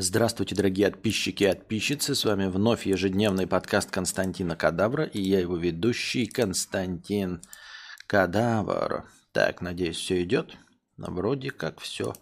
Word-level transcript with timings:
Здравствуйте, 0.00 0.54
дорогие 0.54 0.92
подписчики 0.92 1.42
и 1.42 1.48
подписчицы. 1.48 2.14
С 2.14 2.24
вами 2.24 2.46
вновь 2.46 2.86
ежедневный 2.86 3.48
подкаст 3.48 3.90
Константина 3.90 4.54
Кадавра 4.54 5.02
и 5.02 5.20
я 5.20 5.40
его 5.40 5.56
ведущий 5.56 6.26
Константин 6.26 7.42
Кадавр. 8.06 9.06
Так, 9.32 9.60
надеюсь, 9.60 9.96
все 9.96 10.22
идет. 10.22 10.56
Вроде 10.98 11.50
как 11.50 11.80
все 11.80 12.12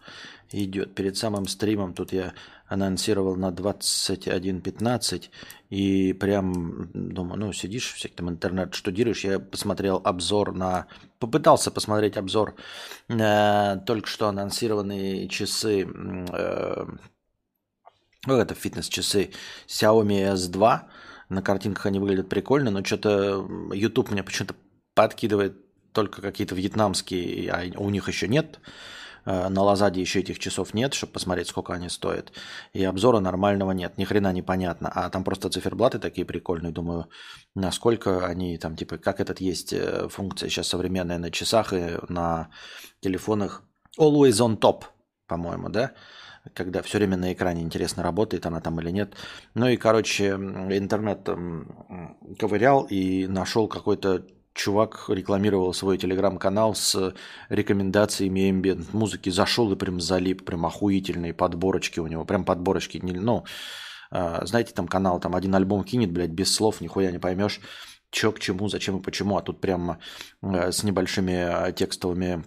идет. 0.53 0.95
Перед 0.95 1.19
самым 1.19 1.47
стримом 1.47 1.93
тут 1.93 2.15
я 2.15 2.33
анонсировал 2.67 3.37
на 3.37 3.51
21.15 3.51 5.25
и 5.69 6.15
прям 6.15 6.91
думаю, 6.95 7.39
ну 7.39 7.53
сидишь, 7.53 7.93
всякий 7.93 8.15
там 8.15 8.31
интернет 8.31 8.75
штудируешь, 8.75 9.23
я 9.25 9.39
посмотрел 9.39 10.01
обзор 10.03 10.55
на... 10.55 10.87
Попытался 11.19 11.71
посмотреть 11.71 12.17
обзор 12.17 12.55
на 13.09 13.77
только 13.87 14.09
что 14.09 14.29
анонсированные 14.29 15.29
часы 15.29 15.87
э, 15.87 16.87
это 18.35 18.55
фитнес-часы 18.55 19.31
Xiaomi 19.69 20.35
S2. 20.35 20.81
На 21.29 21.43
картинках 21.43 21.87
они 21.87 21.99
выглядят 21.99 22.29
прикольно, 22.29 22.71
но 22.71 22.85
что-то 22.85 23.49
YouTube 23.73 24.11
мне 24.11 24.23
почему-то 24.23 24.55
подкидывает 24.95 25.57
только 25.93 26.21
какие-то 26.21 26.55
вьетнамские, 26.55 27.51
а 27.51 27.81
у 27.81 27.91
них 27.91 28.09
еще 28.09 28.29
нет. 28.29 28.61
Э, 29.27 29.49
на 29.49 29.63
Лазаде 29.63 30.01
еще 30.01 30.21
этих 30.21 30.39
часов 30.39 30.73
нет, 30.73 30.95
чтобы 30.95 31.13
посмотреть, 31.15 31.49
сколько 31.49 31.73
они 31.73 31.89
стоят. 31.89 32.33
И 32.73 32.85
обзора 32.85 33.19
нормального 33.19 33.73
нет, 33.73 33.99
ни 33.99 34.05
хрена 34.05 34.33
непонятно. 34.33 34.91
А 34.95 35.11
там 35.11 35.25
просто 35.25 35.51
циферблаты 35.51 35.99
такие 35.99 36.25
прикольные. 36.25 36.73
Думаю, 36.73 37.09
насколько 37.55 38.25
они 38.27 38.57
там, 38.59 38.77
типа, 38.77 38.99
как 38.99 39.21
этот 39.21 39.41
есть 39.41 39.73
э, 39.73 40.09
функция 40.09 40.49
сейчас 40.49 40.69
современная 40.69 41.19
на 41.19 41.31
часах 41.31 41.73
и 41.73 41.99
на 42.09 42.51
телефонах. 43.01 43.63
Always 43.99 44.39
on 44.41 44.59
top, 44.59 44.85
по-моему, 45.27 45.69
да? 45.71 45.93
Когда 46.55 46.83
все 46.83 46.99
время 46.99 47.17
на 47.17 47.33
экране 47.33 47.63
интересно, 47.63 48.03
работает 48.03 48.47
она 48.47 48.61
там 48.61 48.81
или 48.81 48.91
нет. 48.91 49.15
Ну 49.55 49.69
и, 49.69 49.77
короче, 49.77 50.31
интернет 50.31 51.29
ковырял 52.39 52.85
и 52.85 53.27
нашел 53.27 53.69
какой-то 53.69 54.27
чувак 54.57 55.05
рекламировал 55.09 55.73
свой 55.75 55.99
телеграм-канал 55.99 56.75
с 56.75 57.15
рекомендациями 57.49 58.51
ambient 58.51 58.89
музыки. 58.93 59.31
Зашел 59.31 59.71
и 59.73 59.77
прям 59.77 60.01
залип, 60.01 60.45
прям 60.45 60.67
охуительные 60.67 61.35
подборочки 61.35 62.01
у 62.01 62.07
него. 62.07 62.25
Прям 62.25 62.45
подборочки. 62.45 62.99
Ну, 62.99 63.45
а, 64.11 64.45
знаете, 64.47 64.73
там 64.73 64.89
канал, 64.89 65.21
там 65.21 65.37
один 65.37 65.55
альбом 65.55 65.85
кинет, 65.85 66.11
блядь, 66.11 66.31
без 66.31 66.53
слов, 66.53 66.81
нихуя 66.81 67.11
не 67.11 67.19
поймешь, 67.19 67.61
что 68.11 68.33
к 68.33 68.41
чему, 68.41 68.69
зачем 68.69 68.99
и 68.99 69.03
почему. 69.03 69.37
А 69.37 69.43
тут 69.43 69.61
прям 69.61 69.99
а, 70.43 70.73
с 70.73 70.83
небольшими 70.83 71.35
а, 71.35 71.73
текстовыми 71.73 72.45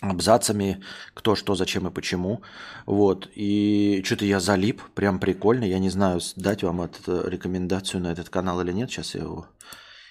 абзацами, 0.00 0.82
кто, 1.14 1.34
что, 1.34 1.54
зачем 1.54 1.86
и 1.86 1.90
почему. 1.90 2.42
Вот. 2.86 3.28
И 3.34 4.02
что-то 4.04 4.24
я 4.24 4.40
залип, 4.40 4.82
прям 4.94 5.20
прикольно. 5.20 5.64
Я 5.64 5.78
не 5.78 5.90
знаю, 5.90 6.20
дать 6.36 6.62
вам 6.62 6.80
эту 6.80 7.28
рекомендацию 7.28 8.00
на 8.00 8.12
этот 8.12 8.28
канал 8.30 8.60
или 8.60 8.72
нет. 8.72 8.90
Сейчас 8.90 9.14
я 9.14 9.22
его 9.22 9.46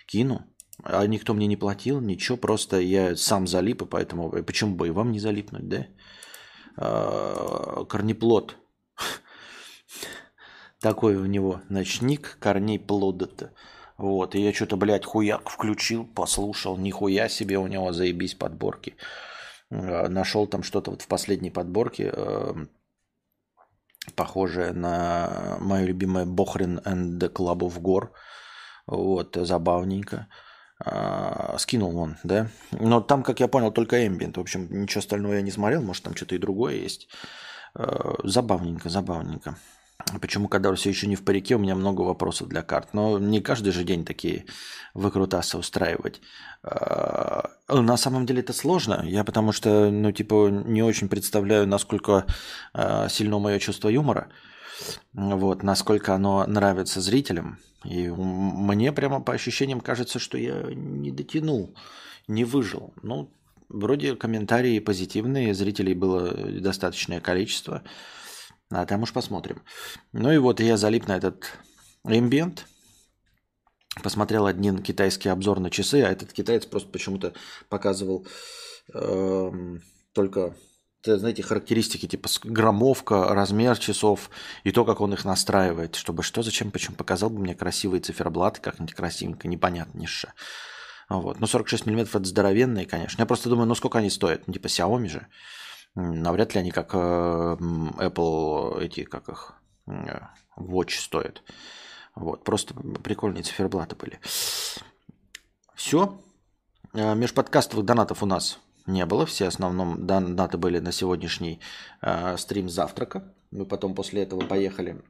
кину. 0.06 0.46
А 0.84 1.06
никто 1.08 1.34
мне 1.34 1.48
не 1.48 1.58
платил, 1.58 2.00
ничего, 2.00 2.38
просто 2.38 2.80
я 2.80 3.16
сам 3.16 3.48
залип, 3.48 3.82
и 3.82 3.86
поэтому 3.86 4.32
почему 4.44 4.76
бы 4.76 4.88
и 4.88 4.92
вам 4.92 5.12
не 5.12 5.20
залипнуть, 5.20 5.68
да? 5.68 5.88
А, 6.78 7.86
корнеплод. 7.86 8.56
Такой 10.80 11.16
у 11.16 11.26
него 11.26 11.62
ночник 11.70 12.38
корней 12.40 12.80
плода-то. 12.80 13.52
Вот, 13.98 14.36
и 14.36 14.42
я 14.42 14.54
что-то, 14.54 14.78
блядь, 14.78 15.06
хуяк 15.06 15.50
включил, 15.50 16.06
послушал, 16.06 16.78
нихуя 16.78 17.28
себе 17.28 17.58
у 17.58 17.68
него 17.68 17.92
заебись 17.92 18.36
подборки. 18.36 18.96
Э, 19.72 20.08
нашел 20.08 20.48
там 20.48 20.64
что-то 20.64 20.92
вот 20.92 21.02
в 21.02 21.08
последней 21.08 21.52
подборке, 21.52 22.12
э, 22.16 22.54
похожее 24.16 24.74
на 24.74 25.58
мое 25.60 25.86
любимое 25.86 26.26
Бохрин 26.26 26.80
and 26.80 27.20
the 27.20 27.32
Club 27.32 27.60
of 27.60 27.80
Gore. 27.82 28.10
Вот, 28.88 29.36
забавненько. 29.36 30.28
А, 30.84 31.58
скинул 31.58 31.98
он, 31.98 32.18
да. 32.24 32.48
Но 32.72 33.02
там, 33.02 33.22
как 33.24 33.40
я 33.40 33.48
понял, 33.48 33.72
только 33.72 34.04
Ambient. 34.06 34.38
В 34.38 34.40
общем, 34.40 34.68
ничего 34.72 35.00
остального 35.00 35.34
я 35.34 35.42
не 35.42 35.52
смотрел. 35.52 35.82
Может, 35.82 36.04
там 36.04 36.16
что-то 36.16 36.36
и 36.36 36.40
другое 36.40 36.76
есть. 36.76 37.10
Э, 37.76 38.16
забавненько, 38.24 38.90
забавненько. 38.90 39.58
Почему, 40.22 40.48
когда 40.48 40.74
все 40.74 40.90
еще 40.90 41.08
не 41.08 41.18
в 41.18 41.26
парике, 41.26 41.56
у 41.56 41.60
меня 41.60 41.76
много 41.76 42.02
вопросов 42.02 42.48
для 42.48 42.64
карт. 42.64 42.94
Но 42.94 43.20
не 43.20 43.42
каждый 43.42 43.74
же 43.74 43.84
день 43.84 44.06
такие 44.06 44.46
выкрутасы 44.94 45.58
устраивать. 45.58 46.22
А, 47.70 47.82
на 47.82 47.98
самом 47.98 48.26
деле 48.26 48.42
это 48.42 48.54
сложно. 48.54 49.04
Я 49.06 49.24
потому 49.24 49.52
что, 49.52 49.90
ну, 49.92 50.12
типа, 50.12 50.50
не 50.50 50.84
очень 50.84 51.08
представляю, 51.08 51.68
насколько 51.68 52.26
а, 52.74 53.08
сильно 53.10 53.40
мое 53.40 53.60
чувство 53.60 53.90
юмора. 53.90 54.30
Вот, 55.14 55.64
насколько 55.64 56.16
оно 56.16 56.46
нравится 56.48 57.02
зрителям. 57.02 57.60
И 57.84 58.10
мне 58.10 58.92
прямо 58.92 59.22
по 59.22 59.34
ощущениям 59.34 59.82
кажется, 59.82 60.20
что 60.20 60.38
я 60.38 60.64
не 60.74 61.12
дотянул, 61.12 61.76
не 62.28 62.44
выжил. 62.44 62.94
Ну, 63.04 63.32
вроде 63.70 64.16
комментарии 64.16 64.80
позитивные, 64.80 65.54
зрителей 65.54 65.94
было 65.94 66.32
достаточное 66.62 67.22
количество. 67.22 67.84
А 68.72 68.86
там 68.86 69.04
уж 69.04 69.14
посмотрим. 69.14 69.62
Ну 70.14 70.32
и 70.32 70.38
вот 70.38 70.60
я 70.60 70.78
залип 70.78 71.08
на 71.08 71.18
этот 71.18 71.46
эмбиент. 72.06 72.66
Посмотрел 74.04 74.46
один 74.46 74.82
китайский 74.82 75.30
обзор 75.30 75.60
на 75.60 75.70
часы, 75.70 76.04
а 76.04 76.12
этот 76.12 76.32
китаец 76.32 76.66
просто 76.66 76.90
почему-то 76.90 77.34
показывал 77.70 78.26
э, 78.94 79.52
только, 80.14 80.56
знаете, 81.04 81.42
характеристики 81.42 82.08
типа 82.08 82.30
граммовка, 82.44 83.34
размер 83.34 83.78
часов 83.78 84.30
и 84.64 84.72
то, 84.72 84.86
как 84.86 85.02
он 85.02 85.14
их 85.14 85.26
настраивает. 85.26 85.96
Чтобы 85.96 86.24
что, 86.24 86.44
зачем, 86.44 86.72
почему 86.72 86.96
показал 86.96 87.30
бы 87.30 87.40
мне 87.40 87.56
красивые 87.56 88.02
циферблаты, 88.02 88.62
как-нибудь 88.62 88.94
красивенько, 88.94 89.48
непонятно, 89.48 89.98
ниша. 89.98 90.34
Вот. 91.10 91.40
Ну, 91.40 91.48
46 91.48 91.88
мм 91.88 92.02
это 92.02 92.24
здоровенные, 92.24 92.86
конечно. 92.86 93.22
Я 93.22 93.26
просто 93.26 93.50
думаю, 93.50 93.68
ну 93.68 93.74
сколько 93.74 93.98
они 93.98 94.12
стоят? 94.12 94.48
Ну, 94.48 94.54
типа 94.54 94.68
Xiaomi 94.68 95.10
же. 95.10 95.28
Навряд 95.96 96.54
ли 96.54 96.60
они 96.60 96.72
как 96.72 96.94
э, 96.94 96.98
Apple, 96.98 98.80
эти, 98.82 99.04
как 99.04 99.28
их, 99.28 99.56
э, 99.88 100.20
Watch 100.58 101.00
стоят. 101.00 101.42
Вот, 102.20 102.44
просто 102.44 102.74
прикольные 102.74 103.44
циферблаты 103.44 103.96
были. 103.96 104.20
Все. 105.74 106.22
Э, 106.94 107.16
межподкастовых 107.16 107.86
донатов 107.86 108.22
у 108.22 108.26
нас 108.26 108.60
не 108.88 109.06
было. 109.06 109.26
Все 109.26 109.48
основном 109.48 110.06
донаты 110.06 110.58
были 110.58 110.80
на 110.80 110.92
сегодняшний 110.92 111.62
э, 112.02 112.36
стрим 112.38 112.70
завтрака. 112.70 113.34
Мы 113.52 113.66
потом 113.66 113.96
после 113.96 114.24
этого 114.24 114.42
поехали, 114.42 115.02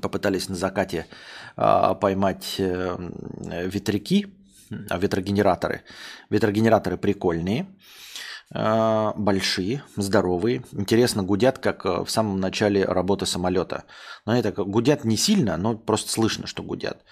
попытались 0.00 0.48
на 0.48 0.56
закате 0.56 1.06
э, 1.56 1.94
поймать 2.00 2.56
э, 2.58 2.96
ветряки, 3.66 4.34
ветрогенераторы. 4.70 5.82
Ветрогенераторы 6.30 6.96
прикольные. 6.96 7.66
А, 8.50 9.12
большие, 9.14 9.82
здоровые, 9.96 10.64
интересно 10.72 11.22
гудят, 11.22 11.58
как 11.58 11.84
э, 11.84 12.02
в 12.02 12.10
самом 12.10 12.40
начале 12.40 12.82
работы 12.82 13.26
самолета. 13.26 13.84
Но 14.24 14.34
это 14.34 14.52
гудят 14.52 15.04
не 15.04 15.18
сильно, 15.18 15.58
но 15.58 15.76
просто 15.76 16.10
слышно, 16.10 16.46
что 16.46 16.62
гудят. 16.62 17.04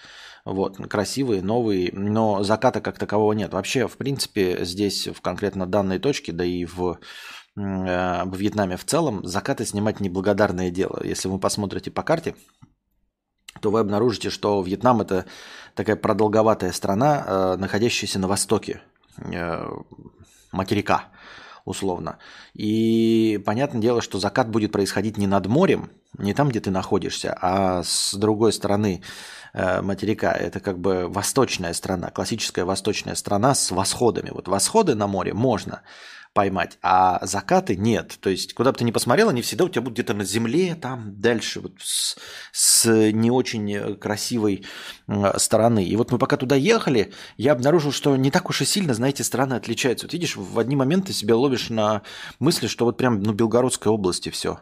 Вот, 0.47 0.79
красивые, 0.89 1.43
новые, 1.43 1.91
но 1.93 2.43
заката 2.43 2.81
как 2.81 2.99
такового 2.99 3.35
нет. 3.35 3.53
Вообще, 3.53 3.87
в 3.87 3.99
принципе, 3.99 4.65
здесь 4.65 5.09
в 5.09 5.21
конкретно 5.21 5.67
данной 5.67 5.99
точке, 5.99 6.33
да 6.33 6.43
и 6.43 6.65
в, 6.65 6.93
э, 6.93 6.99
в 7.57 8.35
Вьетнаме 8.35 8.79
в 8.79 8.87
целом, 8.87 9.23
закаты 9.27 9.67
снимать 9.67 10.01
неблагодарное 10.01 10.71
дело. 10.71 11.03
Если 11.05 11.29
вы 11.29 11.39
посмотрите 11.39 11.91
по 11.91 12.03
карте, 12.03 12.35
то 13.61 13.71
вы 13.71 13.81
обнаружите, 13.81 14.31
что 14.31 14.63
Вьетнам 14.63 15.03
это 15.03 15.27
такая 15.75 15.97
продолговатая 15.97 16.73
страна, 16.73 17.25
э, 17.27 17.57
находящаяся 17.59 18.19
на 18.19 18.27
востоке 18.27 18.81
материка, 20.53 21.05
условно. 21.65 22.19
И 22.55 23.43
понятное 23.45 23.81
дело, 23.81 24.01
что 24.01 24.19
закат 24.19 24.49
будет 24.49 24.73
происходить 24.73 25.19
не 25.19 25.27
над 25.27 25.47
морем, 25.47 25.91
не 26.19 26.33
там, 26.35 26.49
где 26.49 26.61
ты 26.61 26.71
находишься, 26.71 27.37
а 27.41 27.83
с 27.83 28.15
другой 28.15 28.53
стороны 28.53 29.03
э, 29.53 29.83
материка. 29.83 30.33
Это 30.33 30.61
как 30.61 30.79
бы 30.79 31.09
восточная 31.09 31.73
страна, 31.75 32.11
классическая 32.11 32.65
восточная 32.65 33.15
страна 33.15 33.55
с 33.55 33.71
восходами. 33.71 34.31
Вот 34.31 34.49
восходы 34.49 34.95
на 34.95 35.07
море 35.07 35.35
можно, 35.35 35.83
поймать, 36.37 36.79
а 36.83 37.25
закаты 37.25 37.77
нет. 37.77 38.19
То 38.21 38.29
есть, 38.29 38.53
куда 38.53 38.71
бы 38.71 38.77
ты 38.77 38.85
ни 38.85 38.91
посмотрел, 38.91 39.31
они 39.31 39.41
всегда 39.41 39.65
у 39.65 39.71
тебя 39.71 39.81
будут 39.81 39.95
где-то 39.95 40.13
на 40.13 40.23
земле, 40.23 40.75
там 40.75 41.19
дальше, 41.19 41.61
вот 41.61 41.73
с, 41.79 42.19
с 42.53 43.11
не 43.11 43.31
очень 43.31 43.97
красивой 43.97 44.67
стороны. 45.39 45.83
И 45.83 45.97
вот 45.97 46.13
мы 46.13 46.19
пока 46.19 46.37
туда 46.37 46.55
ехали, 46.55 47.15
я 47.39 47.53
обнаружил, 47.53 47.91
что 47.91 48.15
не 48.17 48.31
так 48.31 48.51
уж 48.51 48.61
и 48.61 48.67
сильно, 48.67 48.93
знаете, 48.93 49.25
страны 49.25 49.55
отличаются. 49.55 50.05
Вот 50.05 50.13
видишь, 50.13 50.37
в 50.37 50.59
одни 50.59 50.77
моменты 50.77 51.15
себя 51.15 51.37
ловишь 51.37 51.71
на 51.71 52.03
мысли, 52.39 52.67
что 52.67 52.85
вот 52.85 52.99
прям, 52.99 53.23
ну, 53.23 53.33
Белгородской 53.33 53.91
области 53.91 54.29
все. 54.29 54.61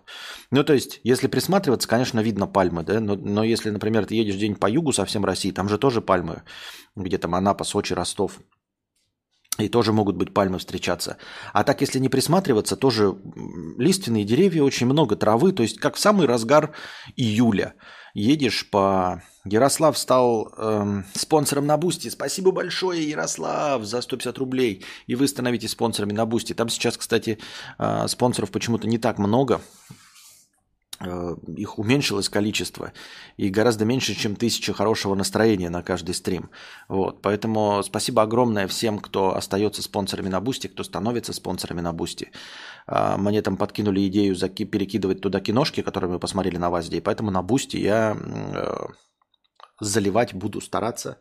Ну, 0.53 0.63
то 0.63 0.75
есть, 0.75 1.01
если 1.03 1.27
присматриваться, 1.27 1.89
конечно, 1.89 2.21
видно 2.21 2.47
пальмы, 2.47 2.85
да, 2.85 3.01
но, 3.01 3.17
но 3.17 3.43
если, 3.43 3.71
например, 3.71 4.07
ты 4.07 4.15
едешь 4.15 4.37
день 4.37 4.55
по 4.55 4.71
югу 4.71 4.93
совсем 4.93 5.25
России, 5.25 5.51
там 5.51 5.69
же 5.69 5.77
тоже 5.77 6.01
пальмы, 6.01 6.45
где 6.95 7.19
там 7.19 7.35
Анапа, 7.35 7.65
Сочи, 7.65 7.95
Ростов– 7.95 8.39
И 9.59 9.69
тоже 9.69 9.93
могут 9.93 10.17
быть 10.17 10.35
пальмы 10.35 10.59
встречаться. 10.59 11.17
А 11.53 11.63
так, 11.63 11.81
если 11.81 12.01
не 12.01 12.09
присматриваться, 12.09 12.77
тоже 12.77 13.15
лиственные 13.79 14.25
деревья, 14.25 14.65
очень 14.65 14.87
много 14.87 15.15
травы. 15.15 15.53
То 15.53 15.63
есть, 15.63 15.79
как 15.79 15.95
в 15.95 16.01
самый 16.01 16.27
разгар 16.27 16.73
июля. 17.17 17.75
Едешь 18.15 18.69
по... 18.71 19.23
Ярослав 19.45 19.99
стал 19.99 20.55
эм, 20.57 21.05
спонсором 21.15 21.67
на 21.67 21.77
Boosty. 21.77 22.09
Спасибо 22.09 22.51
большое, 22.51 23.09
Ярослав, 23.09 23.85
за 23.85 24.01
150 24.01 24.39
рублей. 24.39 24.85
И 25.07 25.15
вы 25.15 25.29
становитесь 25.29 25.73
спонсорами 25.73 26.13
на 26.13 26.25
Boosty. 26.25 26.55
Там 26.55 26.69
сейчас, 26.69 26.97
кстати, 26.97 27.39
э, 27.79 28.09
спонсоров 28.09 28.51
почему-то 28.51 28.89
не 28.89 28.99
так 28.99 29.19
много. 29.19 29.61
Э, 31.01 31.35
их 31.57 31.79
уменьшилось 31.79 32.29
количество 32.29 32.93
и 33.37 33.49
гораздо 33.49 33.85
меньше, 33.85 34.15
чем 34.15 34.37
тысяча 34.37 34.73
хорошего 34.73 35.15
настроения 35.15 35.69
на 35.69 35.83
каждый 35.83 36.15
стрим. 36.15 36.51
Вот, 36.89 37.21
поэтому 37.21 37.83
спасибо 37.83 38.23
огромное 38.23 38.69
всем, 38.69 39.01
кто 39.01 39.35
остается 39.37 39.83
спонсорами 39.83 40.29
на 40.29 40.41
Boosty, 40.41 40.69
кто 40.69 40.85
становится 40.85 41.33
спонсорами 41.33 41.81
на 41.81 41.93
Boosty. 41.93 42.31
А, 42.87 43.17
мне 43.17 43.43
там 43.43 43.57
подкинули 43.57 44.07
идею 44.07 44.37
заки- 44.37 44.65
перекидывать 44.65 45.21
туда 45.21 45.41
киношки, 45.41 45.83
которые 45.83 46.13
мы 46.13 46.19
посмотрели 46.21 46.59
на 46.59 46.71
WASD 46.71 46.89
е, 46.89 46.99
и 46.99 47.01
поэтому 47.01 47.33
на 47.33 47.43
Boosty 47.43 47.77
я 47.77 48.17
э, 48.17 48.87
заливать 49.81 50.33
буду 50.33 50.61
стараться, 50.61 51.19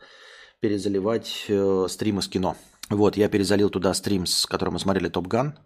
перезаливать 0.60 1.46
э, 1.48 1.88
стримы 1.90 2.22
с 2.22 2.28
кино. 2.28 2.56
Вот, 2.90 3.18
я 3.18 3.28
перезалил 3.28 3.72
туда 3.72 3.94
стрим, 3.96 4.28
с 4.28 4.46
которым 4.46 4.76
мы 4.76 4.80
смотрели 4.80 5.10
Top 5.10 5.28
Gun, 5.28 5.58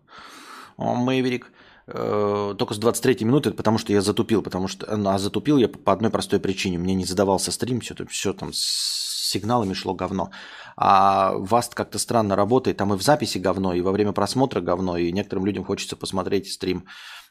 Maverick. 0.78 1.52
Э, 1.88 2.54
только 2.58 2.74
с 2.74 2.78
23 2.78 3.26
минуты, 3.26 3.52
потому 3.52 3.78
что 3.78 3.94
я 3.94 4.02
затупил, 4.02 4.42
потому 4.42 4.68
что, 4.68 4.86
а 4.88 5.18
затупил 5.18 5.58
я 5.58 5.70
по 5.70 5.94
одной 5.94 6.12
простой 6.12 6.40
причине. 6.40 6.78
Мне 6.78 6.94
не 6.96 7.06
задавался 7.06 7.52
стрим, 7.52 7.80
все, 7.80 7.96
все 8.10 8.34
там 8.34 8.52
с 8.52 9.30
сигналами 9.32 9.74
шло 9.74 9.94
говно. 9.94 10.32
А 10.76 11.34
WASD 11.36 11.76
как-то 11.76 11.98
странно 11.98 12.36
работает, 12.36 12.78
там 12.78 12.94
и 12.94 12.98
в 12.98 13.02
записи 13.02 13.38
говно, 13.38 13.74
и 13.74 13.82
во 13.82 13.92
время 13.92 14.12
просмотра 14.12 14.62
говно, 14.62 14.98
и 14.98 15.12
некоторым 15.12 15.46
людям 15.46 15.64
хочется 15.64 15.96
посмотреть 15.96 16.52
стрим 16.52 16.86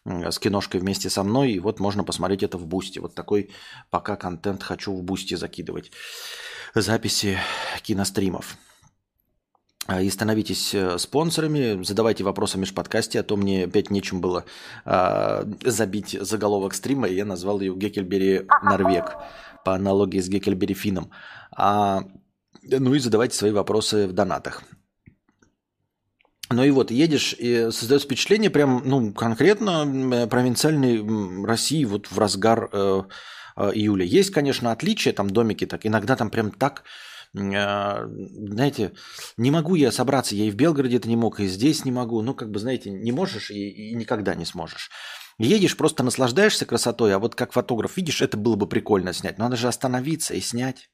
с 0.04 0.38
киношкой 0.38 0.80
вместе 0.80 1.10
со 1.10 1.22
мной, 1.22 1.52
и 1.52 1.58
вот 1.58 1.80
можно 1.80 2.04
посмотреть 2.04 2.42
это 2.42 2.58
в 2.58 2.66
Boosty. 2.66 2.98
Вот 2.98 3.14
такой 3.14 3.50
пока 3.90 4.16
контент 4.16 4.62
хочу 4.62 4.94
в 4.94 5.02
Boosty 5.02 5.34
закидывать. 5.34 5.90
Записи 6.74 7.38
киностримов. 7.82 8.56
А, 9.86 10.02
и 10.02 10.10
становитесь 10.10 10.74
э, 10.74 10.98
спонсорами, 10.98 11.82
задавайте 11.84 12.24
вопросы 12.24 12.56
в 12.56 12.60
межподкасте, 12.60 13.20
а 13.20 13.22
то 13.22 13.36
мне 13.36 13.64
опять 13.64 13.90
нечем 13.90 14.20
было 14.20 14.44
а, 14.84 15.46
забить 15.64 16.16
заголовок 16.20 16.74
стрима, 16.74 17.06
и 17.06 17.14
я 17.14 17.24
назвал 17.24 17.60
ее 17.60 17.74
Гекельбери 17.74 18.46
Норвег 18.62 19.16
по 19.64 19.74
аналогии 19.74 20.20
с 20.20 20.28
Гекельбери 20.28 20.74
Фином. 20.74 21.10
А, 21.56 22.02
ну 22.62 22.94
и 22.94 22.98
задавайте 22.98 23.36
свои 23.36 23.52
вопросы 23.52 24.08
в 24.08 24.12
донатах. 24.12 24.64
Ну 26.50 26.64
и 26.64 26.70
вот, 26.70 26.90
едешь, 26.90 27.34
и 27.38 27.70
создается 27.70 28.06
впечатление 28.06 28.50
прям, 28.50 28.82
ну, 28.84 29.12
конкретно 29.12 30.28
провинциальной 30.28 31.44
России 31.44 31.84
вот 31.84 32.06
в 32.08 32.18
разгар 32.18 32.68
э, 32.72 33.02
э, 33.56 33.70
июля. 33.74 34.04
Есть, 34.04 34.30
конечно, 34.30 34.70
отличия, 34.70 35.12
там 35.12 35.30
домики 35.30 35.66
так, 35.66 35.84
иногда 35.86 36.14
там 36.14 36.30
прям 36.30 36.52
так 36.52 36.84
знаете, 37.32 38.92
не 39.36 39.50
могу 39.50 39.74
я 39.74 39.92
собраться, 39.92 40.34
я 40.34 40.44
и 40.44 40.50
в 40.50 40.56
Белгороде 40.56 40.96
это 40.96 41.08
не 41.08 41.16
мог, 41.16 41.40
и 41.40 41.46
здесь 41.46 41.84
не 41.84 41.92
могу. 41.92 42.22
Ну, 42.22 42.34
как 42.34 42.50
бы, 42.50 42.58
знаете, 42.58 42.90
не 42.90 43.12
можешь 43.12 43.50
и, 43.50 43.68
и 43.68 43.94
никогда 43.94 44.34
не 44.34 44.44
сможешь. 44.44 44.90
Едешь, 45.38 45.76
просто 45.76 46.02
наслаждаешься 46.02 46.64
красотой, 46.64 47.14
а 47.14 47.18
вот 47.18 47.34
как 47.34 47.52
фотограф 47.52 47.96
видишь, 47.96 48.22
это 48.22 48.36
было 48.36 48.56
бы 48.56 48.66
прикольно 48.66 49.12
снять. 49.12 49.38
Надо 49.38 49.56
же 49.56 49.68
остановиться 49.68 50.34
и 50.34 50.40
снять. 50.40 50.88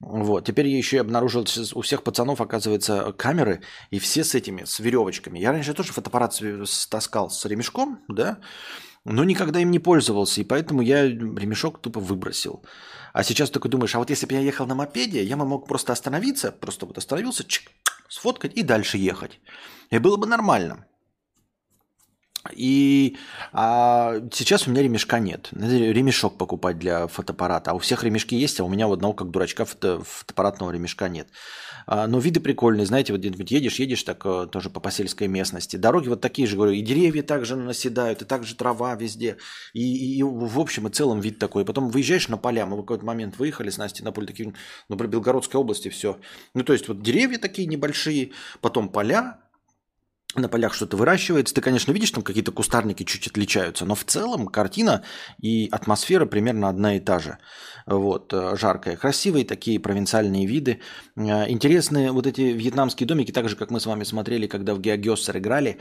Вот. 0.00 0.46
Теперь 0.46 0.66
я 0.66 0.76
еще 0.76 0.96
и 0.96 1.00
обнаружил, 1.00 1.46
у 1.74 1.80
всех 1.82 2.02
пацанов, 2.02 2.40
оказывается, 2.40 3.12
камеры, 3.12 3.62
и 3.90 4.00
все 4.00 4.24
с 4.24 4.34
этими, 4.34 4.64
с 4.64 4.80
веревочками. 4.80 5.38
Я 5.38 5.52
раньше 5.52 5.74
тоже 5.74 5.92
фотоаппарат 5.92 6.40
таскал 6.90 7.30
с 7.30 7.44
ремешком, 7.44 8.00
да, 8.08 8.38
но 9.04 9.22
никогда 9.22 9.60
им 9.60 9.70
не 9.70 9.78
пользовался, 9.78 10.40
и 10.40 10.44
поэтому 10.44 10.82
я 10.82 11.04
ремешок 11.04 11.80
тупо 11.80 12.00
выбросил. 12.00 12.64
А 13.12 13.22
сейчас 13.22 13.50
только 13.50 13.68
думаешь, 13.68 13.94
а 13.94 13.98
вот 13.98 14.10
если 14.10 14.26
бы 14.26 14.34
я 14.34 14.40
ехал 14.40 14.66
на 14.66 14.74
мопеде, 14.74 15.22
я 15.22 15.36
бы 15.36 15.44
мог 15.44 15.68
просто 15.68 15.92
остановиться, 15.92 16.50
просто 16.50 16.86
вот 16.86 16.96
остановился, 16.98 17.44
чик, 17.44 17.70
сфоткать 18.08 18.54
и 18.54 18.62
дальше 18.62 18.96
ехать. 18.96 19.40
И 19.90 19.98
было 19.98 20.16
бы 20.16 20.26
нормально. 20.26 20.86
И 22.50 23.16
а, 23.52 24.16
сейчас 24.32 24.66
у 24.66 24.70
меня 24.70 24.82
ремешка 24.82 25.20
нет. 25.20 25.48
Надо 25.52 25.76
ремешок 25.76 26.36
покупать 26.38 26.78
для 26.78 27.06
фотоаппарата. 27.06 27.70
А 27.70 27.74
у 27.74 27.78
всех 27.78 28.02
ремешки 28.02 28.34
есть, 28.34 28.58
а 28.58 28.64
у 28.64 28.68
меня 28.68 28.88
у 28.88 28.92
одного, 28.92 29.12
как 29.12 29.30
дурачка, 29.30 29.64
фото, 29.64 30.02
фотоаппаратного 30.02 30.72
ремешка 30.72 31.08
нет. 31.08 31.28
А, 31.86 32.06
но 32.06 32.18
виды 32.18 32.40
прикольные, 32.40 32.86
знаете, 32.86 33.12
вот 33.12 33.20
где-нибудь 33.20 33.50
едешь, 33.50 33.78
едешь 33.78 34.02
так 34.02 34.22
э, 34.24 34.48
тоже 34.50 34.70
по 34.70 34.80
поселской 34.80 35.28
местности. 35.28 35.76
Дороги 35.76 36.08
вот 36.08 36.20
такие 36.20 36.48
же, 36.48 36.56
говорю, 36.56 36.72
и 36.72 36.80
деревья 36.80 37.22
также 37.22 37.54
наседают, 37.54 38.22
и 38.22 38.24
также 38.24 38.56
трава 38.56 38.94
везде. 38.96 39.36
И, 39.72 40.18
и 40.18 40.22
в 40.22 40.58
общем 40.58 40.88
и 40.88 40.90
целом 40.90 41.20
вид 41.20 41.38
такой. 41.38 41.64
Потом 41.64 41.90
выезжаешь 41.90 42.28
на 42.28 42.38
поля, 42.38 42.66
мы 42.66 42.76
в 42.76 42.80
какой-то 42.80 43.04
момент 43.04 43.38
выехали 43.38 43.70
с 43.70 43.78
Настей 43.78 44.04
на 44.04 44.12
поле, 44.12 44.26
такие, 44.26 44.52
ну, 44.88 44.96
про 44.96 45.06
Белгородской 45.06 45.60
области 45.60 45.88
все. 45.88 46.18
Ну, 46.54 46.64
то 46.64 46.72
есть 46.72 46.88
вот 46.88 47.02
деревья 47.02 47.38
такие 47.38 47.68
небольшие, 47.68 48.32
потом 48.60 48.88
поля, 48.88 49.38
на 50.34 50.48
полях 50.48 50.74
что-то 50.74 50.96
выращивается. 50.96 51.54
Ты, 51.54 51.60
конечно, 51.60 51.92
видишь, 51.92 52.10
там 52.10 52.22
какие-то 52.22 52.52
кустарники 52.52 53.04
чуть 53.04 53.26
отличаются, 53.26 53.84
но 53.84 53.94
в 53.94 54.04
целом 54.04 54.46
картина 54.46 55.02
и 55.40 55.68
атмосфера 55.70 56.26
примерно 56.26 56.68
одна 56.68 56.96
и 56.96 57.00
та 57.00 57.18
же. 57.18 57.38
Вот, 57.86 58.32
э, 58.32 58.56
жаркая. 58.56 58.96
Красивые 58.96 59.44
такие 59.44 59.78
провинциальные 59.78 60.46
виды. 60.46 60.80
Э, 61.16 61.48
интересные 61.50 62.12
вот 62.12 62.26
эти 62.26 62.40
вьетнамские 62.40 63.06
домики, 63.06 63.32
так 63.32 63.48
же, 63.48 63.56
как 63.56 63.70
мы 63.70 63.80
с 63.80 63.86
вами 63.86 64.04
смотрели, 64.04 64.46
когда 64.46 64.74
в 64.74 64.80
Геогессер 64.80 65.38
играли. 65.38 65.78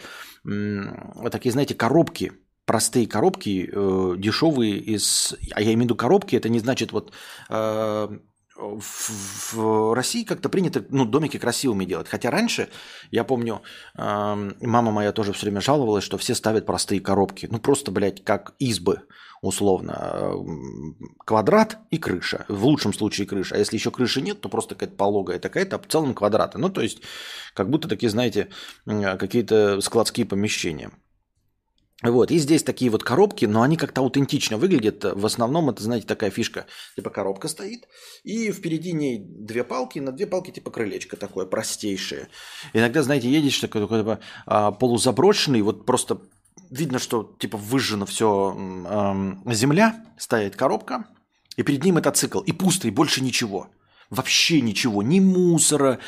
Такие, 1.31 1.51
знаете, 1.51 1.75
коробки, 1.75 2.33
простые 2.65 3.07
коробки, 3.07 3.69
э, 3.71 4.15
дешевые 4.17 4.77
из... 4.77 5.35
А 5.53 5.61
я 5.61 5.67
имею 5.67 5.79
в 5.79 5.83
виду 5.83 5.95
коробки, 5.95 6.35
это 6.35 6.49
не 6.49 6.59
значит 6.59 6.91
вот 6.91 7.13
в, 8.55 9.93
России 9.93 10.23
как-то 10.23 10.49
принято 10.49 10.83
ну, 10.89 11.05
домики 11.05 11.37
красивыми 11.37 11.85
делать. 11.85 12.07
Хотя 12.07 12.29
раньше, 12.29 12.69
я 13.09 13.23
помню, 13.23 13.61
мама 13.95 14.91
моя 14.91 15.11
тоже 15.11 15.33
все 15.33 15.45
время 15.45 15.61
жаловалась, 15.61 16.03
что 16.03 16.17
все 16.17 16.35
ставят 16.35 16.65
простые 16.65 17.01
коробки. 17.01 17.47
Ну, 17.49 17.59
просто, 17.59 17.91
блядь, 17.91 18.23
как 18.23 18.53
избы, 18.59 19.01
условно. 19.41 20.33
Квадрат 21.25 21.79
и 21.89 21.97
крыша. 21.97 22.45
В 22.47 22.65
лучшем 22.65 22.93
случае 22.93 23.27
крыша. 23.27 23.55
А 23.55 23.57
если 23.57 23.77
еще 23.77 23.91
крыши 23.91 24.21
нет, 24.21 24.41
то 24.41 24.49
просто 24.49 24.75
какая-то 24.75 24.95
пологая 24.95 25.39
такая-то, 25.39 25.77
а 25.77 25.79
в 25.79 25.87
целом 25.87 26.13
квадраты. 26.13 26.57
Ну, 26.57 26.69
то 26.69 26.81
есть, 26.81 27.01
как 27.53 27.69
будто 27.69 27.87
такие, 27.87 28.09
знаете, 28.09 28.49
какие-то 28.85 29.81
складские 29.81 30.25
помещения. 30.25 30.91
Вот, 32.03 32.31
и 32.31 32.37
здесь 32.39 32.63
такие 32.63 32.89
вот 32.89 33.03
коробки, 33.03 33.45
но 33.45 33.61
они 33.61 33.77
как-то 33.77 34.01
аутентично 34.01 34.57
выглядят. 34.57 35.03
В 35.03 35.25
основном 35.25 35.69
это, 35.69 35.83
знаете, 35.83 36.07
такая 36.07 36.31
фишка. 36.31 36.65
Типа 36.95 37.09
коробка 37.09 37.47
стоит, 37.47 37.87
и 38.23 38.51
впереди 38.51 38.91
ней 38.91 39.19
две 39.19 39.63
палки, 39.63 39.99
на 39.99 40.11
две 40.11 40.25
палки 40.25 40.51
типа 40.51 40.71
крылечко 40.71 41.15
такое 41.15 41.45
простейшее. 41.45 42.29
Иногда, 42.73 43.03
знаете, 43.03 43.29
едешь 43.29 43.59
такой, 43.59 43.81
такой 43.81 43.99
типа, 43.99 44.19
а, 44.45 44.71
полузаброшенный, 44.71 45.61
вот 45.61 45.85
просто 45.85 46.21
видно, 46.71 46.99
что 46.99 47.35
типа 47.39 47.57
выжжено 47.57 48.05
все 48.05 48.55
э, 48.57 49.53
земля, 49.53 50.05
стоит 50.17 50.55
коробка, 50.55 51.05
и 51.57 51.63
перед 51.63 51.83
ним 51.83 51.95
мотоцикл, 51.95 52.39
и 52.39 52.51
пусто, 52.51 52.87
больше 52.91 53.23
ничего. 53.23 53.69
Вообще 54.11 54.59
ничего, 54.59 55.01
ни 55.01 55.21
мусора, 55.21 55.99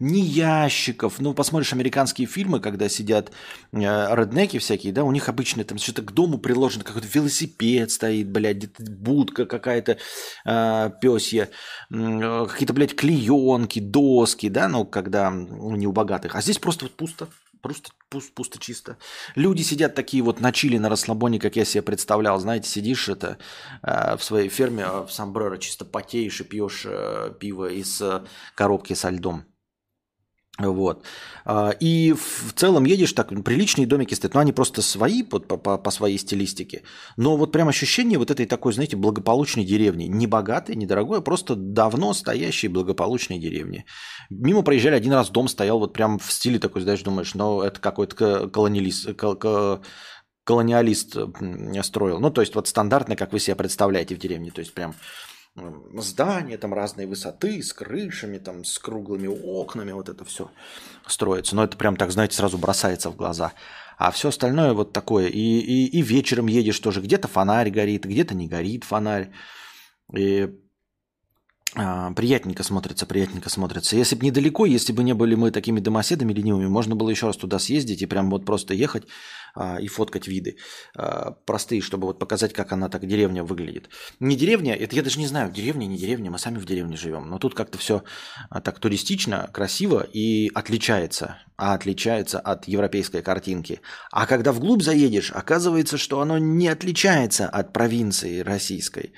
ни 0.00 0.18
ящиков. 0.18 1.20
Ну, 1.20 1.32
посмотришь 1.32 1.72
американские 1.72 2.26
фильмы, 2.26 2.58
когда 2.58 2.88
сидят 2.88 3.30
э, 3.72 3.78
реднеки 3.78 4.58
всякие, 4.58 4.92
да, 4.92 5.04
у 5.04 5.12
них 5.12 5.28
обычно 5.28 5.62
там 5.62 5.78
что-то 5.78 6.02
к 6.02 6.10
дому 6.10 6.38
приложено, 6.38 6.82
какой-то 6.82 7.06
велосипед 7.06 7.92
стоит, 7.92 8.28
блядь, 8.28 8.56
где-то 8.56 8.82
будка 8.90 9.46
какая-то 9.46 9.96
э, 10.44 10.90
пёсья, 11.00 11.50
э, 11.92 12.46
какие-то, 12.50 12.72
блядь, 12.72 12.96
клеенки, 12.96 13.78
доски, 13.78 14.48
да, 14.48 14.66
ну, 14.66 14.84
когда 14.84 15.30
не 15.30 15.86
у 15.86 15.92
богатых. 15.92 16.34
А 16.34 16.42
здесь 16.42 16.58
просто 16.58 16.86
вот 16.86 16.96
пусто. 16.96 17.28
Просто 17.62 17.90
пусто, 18.08 18.32
пусто 18.34 18.58
чисто. 18.58 18.96
Люди 19.36 19.62
сидят 19.62 19.94
такие 19.94 20.22
вот 20.22 20.40
на 20.40 20.50
чили, 20.50 20.78
на 20.78 20.88
расслабоне, 20.88 21.38
как 21.38 21.54
я 21.54 21.64
себе 21.64 21.82
представлял. 21.82 22.38
Знаете, 22.40 22.68
сидишь 22.68 23.08
это 23.08 23.38
э, 23.82 24.16
в 24.16 24.24
своей 24.24 24.48
ферме 24.48 24.82
э, 24.82 25.06
в 25.06 25.12
Самбреро, 25.12 25.58
чисто 25.58 25.84
потеешь 25.84 26.40
и 26.40 26.44
пьешь 26.44 26.82
э, 26.84 27.32
пиво 27.38 27.70
из 27.70 28.02
э, 28.02 28.24
коробки 28.56 28.94
со 28.94 29.10
льдом. 29.10 29.44
Вот. 30.58 31.04
А, 31.46 31.70
и 31.80 32.12
в 32.12 32.52
целом 32.54 32.84
едешь 32.84 33.14
так, 33.14 33.30
приличные 33.42 33.86
домики 33.86 34.12
стоят, 34.12 34.34
но 34.34 34.40
они 34.40 34.52
просто 34.52 34.82
свои 34.82 35.22
по, 35.22 35.40
по, 35.40 35.78
по 35.78 35.90
своей 35.90 36.18
стилистике. 36.18 36.82
Но 37.16 37.38
вот 37.38 37.52
прям 37.52 37.68
ощущение 37.68 38.18
вот 38.18 38.30
этой 38.30 38.44
такой, 38.44 38.74
знаете, 38.74 38.96
благополучной 38.96 39.64
деревни. 39.64 40.04
Не 40.04 40.26
богатой, 40.26 40.76
не 40.76 40.84
дорогой, 40.84 41.18
а 41.18 41.22
просто 41.22 41.56
давно 41.56 42.12
стоящей 42.12 42.68
благополучной 42.68 43.38
деревни. 43.38 43.86
Мимо 44.28 44.62
проезжали, 44.62 44.94
один 44.94 45.12
раз 45.12 45.30
дом 45.30 45.48
стоял 45.48 45.78
вот 45.78 45.94
прям 45.94 46.18
в 46.18 46.30
стиле 46.30 46.58
такой, 46.58 46.82
знаешь, 46.82 47.02
думаешь, 47.02 47.34
ну 47.34 47.62
это 47.62 47.80
какой-то 47.80 48.48
колониалист, 48.50 49.08
колониалист 50.44 51.16
строил. 51.82 52.20
Ну, 52.20 52.30
то 52.30 52.42
есть 52.42 52.54
вот 52.54 52.68
стандартно, 52.68 53.16
как 53.16 53.32
вы 53.32 53.40
себе 53.40 53.56
представляете 53.56 54.14
в 54.14 54.18
деревне. 54.18 54.50
То 54.50 54.60
есть 54.60 54.74
прям 54.74 54.94
здания 55.54 56.56
там 56.56 56.72
разной 56.72 57.06
высоты, 57.06 57.62
с 57.62 57.72
крышами, 57.72 58.38
там, 58.38 58.64
с 58.64 58.78
круглыми 58.78 59.26
окнами, 59.26 59.92
вот 59.92 60.08
это 60.08 60.24
все 60.24 60.50
строится. 61.06 61.54
Но 61.56 61.64
это 61.64 61.76
прям 61.76 61.96
так, 61.96 62.10
знаете, 62.10 62.36
сразу 62.36 62.58
бросается 62.58 63.10
в 63.10 63.16
глаза. 63.16 63.52
А 63.98 64.10
все 64.10 64.28
остальное 64.28 64.72
вот 64.72 64.92
такое. 64.92 65.28
И, 65.28 65.38
и, 65.38 65.86
и 65.86 66.02
вечером 66.02 66.46
едешь 66.46 66.80
тоже. 66.80 67.00
Где-то 67.00 67.28
фонарь 67.28 67.70
горит, 67.70 68.04
где-то 68.04 68.34
не 68.34 68.48
горит 68.48 68.84
фонарь. 68.84 69.30
И 70.14 70.50
приятненько 71.74 72.62
смотрится, 72.62 73.06
приятненько 73.06 73.48
смотрится. 73.48 73.96
Если 73.96 74.14
бы 74.14 74.26
недалеко, 74.26 74.66
если 74.66 74.92
бы 74.92 75.02
не 75.02 75.14
были 75.14 75.34
мы 75.34 75.50
такими 75.50 75.80
домоседами 75.80 76.32
ленивыми, 76.32 76.66
можно 76.66 76.96
было 76.96 77.08
еще 77.08 77.26
раз 77.26 77.36
туда 77.36 77.58
съездить 77.58 78.02
и 78.02 78.06
прям 78.06 78.30
вот 78.30 78.44
просто 78.44 78.74
ехать 78.74 79.04
а, 79.54 79.78
и 79.80 79.88
фоткать 79.88 80.28
виды 80.28 80.56
а, 80.94 81.32
простые, 81.46 81.80
чтобы 81.80 82.06
вот 82.06 82.18
показать, 82.18 82.52
как 82.52 82.72
она 82.72 82.88
так 82.88 83.06
деревня 83.06 83.42
выглядит. 83.42 83.88
Не 84.20 84.36
деревня, 84.36 84.74
это 84.74 84.96
я 84.96 85.02
даже 85.02 85.18
не 85.18 85.26
знаю, 85.26 85.50
деревня, 85.50 85.86
не 85.86 85.96
деревня, 85.96 86.30
мы 86.30 86.38
сами 86.38 86.58
в 86.58 86.66
деревне 86.66 86.96
живем, 86.96 87.28
но 87.28 87.38
тут 87.38 87.54
как-то 87.54 87.78
все 87.78 88.02
а, 88.50 88.60
так 88.60 88.78
туристично, 88.78 89.48
красиво 89.52 90.00
и 90.00 90.50
отличается, 90.54 91.38
а 91.56 91.74
отличается 91.74 92.38
от 92.38 92.68
европейской 92.68 93.22
картинки. 93.22 93.80
А 94.10 94.26
когда 94.26 94.52
вглубь 94.52 94.82
заедешь, 94.82 95.32
оказывается, 95.32 95.96
что 95.96 96.20
оно 96.20 96.38
не 96.38 96.68
отличается 96.68 97.48
от 97.48 97.72
провинции 97.72 98.40
российской. 98.40 99.12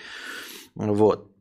Вот. 0.75 1.34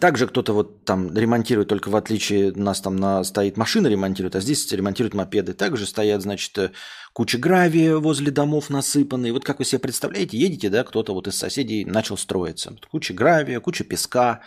Также 0.00 0.26
кто-то 0.26 0.52
вот 0.52 0.84
там 0.84 1.16
ремонтирует, 1.16 1.68
только 1.68 1.90
в 1.90 1.96
отличие 1.96 2.50
у 2.50 2.58
нас 2.58 2.80
там 2.80 2.96
на, 2.96 3.22
стоит 3.22 3.56
машина 3.56 3.86
ремонтирует, 3.86 4.34
а 4.34 4.40
здесь 4.40 4.70
ремонтируют 4.72 5.14
мопеды. 5.14 5.54
Также 5.54 5.86
стоят, 5.86 6.22
значит, 6.22 6.58
э, 6.58 6.70
куча 7.12 7.38
гравия 7.38 7.96
возле 7.96 8.32
домов 8.32 8.68
насыпанные. 8.68 9.32
Вот 9.32 9.44
как 9.44 9.60
вы 9.60 9.64
себе 9.64 9.78
представляете, 9.78 10.38
едете, 10.38 10.70
да, 10.70 10.82
кто-то 10.82 11.14
вот 11.14 11.28
из 11.28 11.38
соседей 11.38 11.84
начал 11.84 12.16
строиться. 12.16 12.76
Куча 12.90 13.14
гравия, 13.14 13.60
куча 13.60 13.84
песка, 13.84 14.40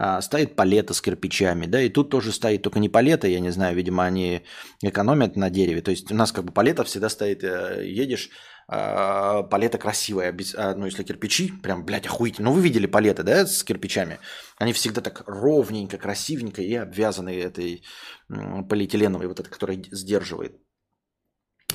а, 0.00 0.20
стоит 0.20 0.54
палета 0.54 0.94
с 0.94 1.00
кирпичами, 1.00 1.66
да, 1.66 1.82
и 1.82 1.88
тут 1.88 2.08
тоже 2.08 2.30
стоит, 2.30 2.62
только 2.62 2.78
не 2.78 2.88
палета, 2.88 3.26
я 3.26 3.40
не 3.40 3.50
знаю, 3.50 3.74
видимо, 3.74 4.04
они 4.04 4.42
экономят 4.80 5.34
на 5.34 5.50
дереве. 5.50 5.82
То 5.82 5.90
есть 5.90 6.12
у 6.12 6.14
нас 6.14 6.30
как 6.30 6.44
бы 6.44 6.52
палета 6.52 6.84
всегда 6.84 7.08
стоит, 7.08 7.42
э, 7.42 7.82
едешь, 7.84 8.30
а, 8.68 9.42
палета 9.42 9.76
красивая, 9.76 10.30
без, 10.30 10.54
а, 10.54 10.76
ну 10.76 10.86
если 10.86 11.02
кирпичи, 11.02 11.50
прям, 11.50 11.84
блядь, 11.84 12.06
охуительно. 12.06 12.50
Ну 12.50 12.54
вы 12.54 12.62
видели 12.62 12.86
палеты, 12.86 13.24
да, 13.24 13.44
с 13.44 13.64
кирпичами? 13.64 14.20
Они 14.56 14.72
всегда 14.72 15.00
так 15.00 15.24
ровненько, 15.26 15.98
красивенько 15.98 16.62
и 16.62 16.74
обвязаны 16.74 17.30
этой 17.36 17.82
полиэтиленовой, 18.28 19.26
вот 19.26 19.40
этой, 19.40 19.50
которая 19.50 19.82
сдерживает. 19.90 20.60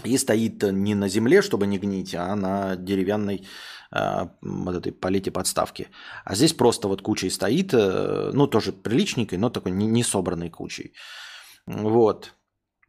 И 0.05 0.17
стоит 0.17 0.63
не 0.63 0.95
на 0.95 1.09
земле, 1.09 1.41
чтобы 1.41 1.67
не 1.67 1.77
гнить, 1.77 2.15
а 2.15 2.35
на 2.35 2.75
деревянной 2.75 3.47
э, 3.91 4.27
вот 4.41 4.75
этой 4.75 4.91
палете 4.91 5.31
подставки. 5.31 5.87
А 6.25 6.35
здесь 6.35 6.53
просто 6.53 6.87
вот 6.87 7.01
кучей 7.01 7.29
стоит, 7.29 7.73
э, 7.73 8.31
ну 8.33 8.47
тоже 8.47 8.71
приличненькой, 8.71 9.37
но 9.37 9.49
такой 9.49 9.71
не, 9.71 9.85
не 9.85 10.03
собранной 10.03 10.49
кучей. 10.49 10.93
Вот 11.65 12.33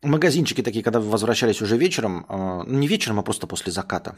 магазинчики 0.05 0.63
такие, 0.63 0.85
когда 0.85 1.01
возвращались 1.01 1.63
уже 1.63 1.77
вечером, 1.77 2.27
э, 2.29 2.65
не 2.67 2.89
вечером, 2.89 3.19
а 3.19 3.23
просто 3.23 3.47
после 3.47 3.73
заката. 3.73 4.17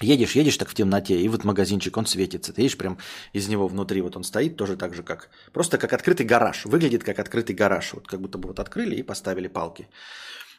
Едешь, 0.00 0.34
едешь 0.34 0.56
так 0.56 0.68
в 0.68 0.74
темноте, 0.74 1.20
и 1.20 1.28
вот 1.28 1.44
магазинчик, 1.44 1.96
он 1.96 2.06
светится. 2.06 2.52
Ты 2.52 2.62
видишь, 2.62 2.76
прям 2.76 2.98
из 3.32 3.48
него 3.48 3.68
внутри 3.68 4.02
вот 4.02 4.16
он 4.16 4.24
стоит, 4.24 4.56
тоже 4.56 4.76
так 4.76 4.94
же, 4.94 5.02
как... 5.04 5.30
Просто 5.52 5.78
как 5.78 5.92
открытый 5.92 6.26
гараж. 6.26 6.64
Выглядит 6.64 7.04
как 7.04 7.20
открытый 7.20 7.54
гараж. 7.54 7.92
Вот 7.92 8.08
как 8.08 8.20
будто 8.20 8.38
бы 8.38 8.48
вот 8.48 8.58
открыли 8.58 8.96
и 8.96 9.02
поставили 9.04 9.46
палки. 9.46 9.88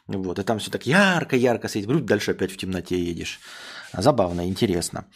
Вот, 0.06 0.38
и 0.38 0.42
там 0.42 0.58
все 0.58 0.70
так 0.70 0.86
ярко-ярко 0.86 1.68
светит. 1.68 1.88
Вдруг 1.88 2.04
дальше 2.04 2.32
опять 2.32 2.52
в 2.52 2.56
темноте 2.56 3.02
едешь. 3.02 3.40
Забавно, 3.92 4.46
интересно. 4.46 5.06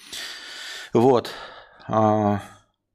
Вот. 0.92 1.30
А, 1.86 2.42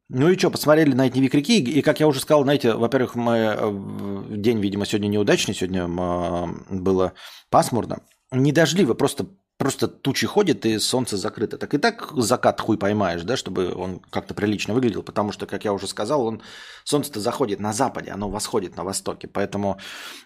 ну 0.09 0.29
и 0.29 0.37
что, 0.37 0.49
посмотрели 0.49 0.93
на 0.93 1.07
эти 1.07 1.19
Викрики, 1.19 1.51
и 1.53 1.81
как 1.81 1.99
я 1.99 2.07
уже 2.07 2.19
сказал, 2.19 2.43
знаете, 2.43 2.73
во-первых, 2.73 3.15
мы 3.15 3.55
э, 3.57 4.25
день, 4.29 4.59
видимо, 4.59 4.85
сегодня 4.85 5.07
неудачный, 5.07 5.53
сегодня 5.53 5.87
а, 5.87 6.47
было 6.69 7.13
пасмурно, 7.49 7.99
не 8.31 8.51
дождливо, 8.51 8.93
просто 8.93 9.27
просто 9.57 9.87
тучи 9.87 10.27
ходят 10.27 10.65
и 10.65 10.79
солнце 10.79 11.17
закрыто. 11.17 11.57
Так 11.57 11.73
и 11.73 11.77
так 11.77 12.11
закат 12.15 12.59
хуй 12.59 12.77
поймаешь, 12.77 13.23
да, 13.23 13.37
чтобы 13.37 13.73
он 13.73 13.99
как-то 14.09 14.33
прилично 14.33 14.73
выглядел, 14.73 15.03
потому 15.03 15.31
что, 15.31 15.45
как 15.45 15.63
я 15.63 15.73
уже 15.73 15.87
сказал, 15.87 16.25
он 16.25 16.41
солнце-то 16.83 17.19
заходит 17.19 17.59
на 17.59 17.73
западе, 17.73 18.11
оно 18.11 18.29
восходит 18.29 18.75
на 18.75 18.83
востоке. 18.83 19.27
Поэтому 19.27 19.77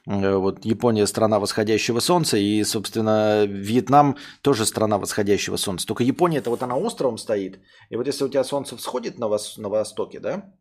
э, 0.07 0.35
вот 0.35 0.65
Япония 0.65 1.05
страна 1.07 1.39
восходящего 1.39 1.99
солнца, 1.99 2.37
и, 2.37 2.63
собственно, 2.63 3.45
Вьетнам 3.45 4.17
тоже 4.41 4.65
страна 4.65 4.97
восходящего 4.97 5.57
солнца. 5.57 5.85
Только 5.85 6.03
Япония 6.03 6.39
это 6.39 6.49
вот 6.49 6.63
она 6.63 6.75
островом 6.75 7.17
стоит, 7.17 7.59
и 7.89 7.95
вот 7.95 8.07
если 8.07 8.23
у 8.23 8.29
тебя 8.29 8.43
солнце 8.43 8.77
всходит 8.77 9.19
на, 9.19 9.27
вос, 9.27 9.57
на 9.57 9.69
востоке, 9.69 10.19
да, 10.19 10.53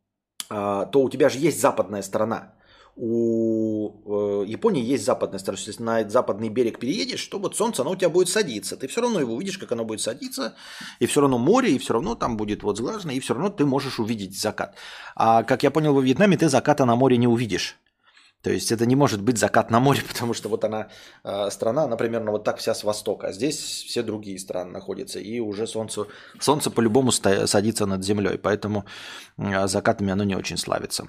а, 0.49 0.87
то 0.87 1.01
у 1.03 1.11
тебя 1.11 1.29
же 1.29 1.39
есть 1.39 1.61
западная 1.61 2.03
сторона 2.03 2.56
у 2.97 4.43
э, 4.43 4.47
Японии 4.47 4.83
есть 4.83 5.05
западная 5.05 5.39
сторона. 5.39 5.63
Если 5.67 5.83
на 5.83 6.09
западный 6.09 6.49
берег 6.49 6.79
переедешь, 6.79 7.25
то 7.27 7.39
вот 7.39 7.55
солнце, 7.55 7.83
оно 7.83 7.91
у 7.91 7.97
тебя 7.97 8.09
будет 8.09 8.31
садиться. 8.31 8.77
Ты 8.77 8.89
все 8.89 9.03
равно 9.03 9.21
его 9.21 9.35
увидишь, 9.35 9.59
как 9.59 9.73
оно 9.73 9.85
будет 9.85 10.01
садиться. 10.01 10.55
И 10.99 11.07
все 11.07 11.21
равно 11.21 11.39
море, 11.39 11.73
и 11.73 11.79
все 11.79 11.93
равно 11.93 12.15
там 12.15 12.39
будет 12.39 12.63
вот 12.63 12.79
сглажено, 12.79 13.13
и 13.13 13.21
все 13.21 13.35
равно 13.35 13.51
ты 13.51 13.67
можешь 13.67 14.01
увидеть 14.01 14.41
закат. 14.41 14.77
А 15.15 15.43
как 15.43 15.63
я 15.63 15.71
понял, 15.71 15.93
во 15.93 16.01
Вьетнаме 16.01 16.39
ты 16.39 16.49
заката 16.49 16.87
на 16.87 16.97
море 16.97 17.19
не 17.19 17.29
увидишь. 17.29 17.79
То 18.43 18.51
есть 18.51 18.73
это 18.73 18.87
не 18.87 18.97
может 18.97 19.21
быть 19.21 19.39
закат 19.39 19.71
на 19.71 19.81
море, 19.81 20.01
потому 20.09 20.33
что 20.33 20.49
вот 20.49 20.65
она, 20.65 20.89
э, 21.25 21.51
страна, 21.51 21.85
она 21.85 21.97
примерно 21.97 22.31
вот 22.31 22.45
так 22.45 22.59
вся 22.59 22.75
с 22.75 22.83
востока, 22.83 23.27
а 23.27 23.33
здесь 23.33 23.59
все 23.59 24.03
другие 24.03 24.39
страны 24.39 24.71
находятся, 24.71 25.19
и 25.19 25.41
уже 25.41 25.67
солнце, 25.67 26.07
солнце 26.41 26.71
по-любому 26.71 27.11
садится 27.13 27.87
над 27.87 28.05
землей, 28.05 28.39
поэтому 28.39 28.85
закатами 29.37 30.13
оно 30.13 30.25
не 30.25 30.37
очень 30.37 30.57
славится. 30.57 31.09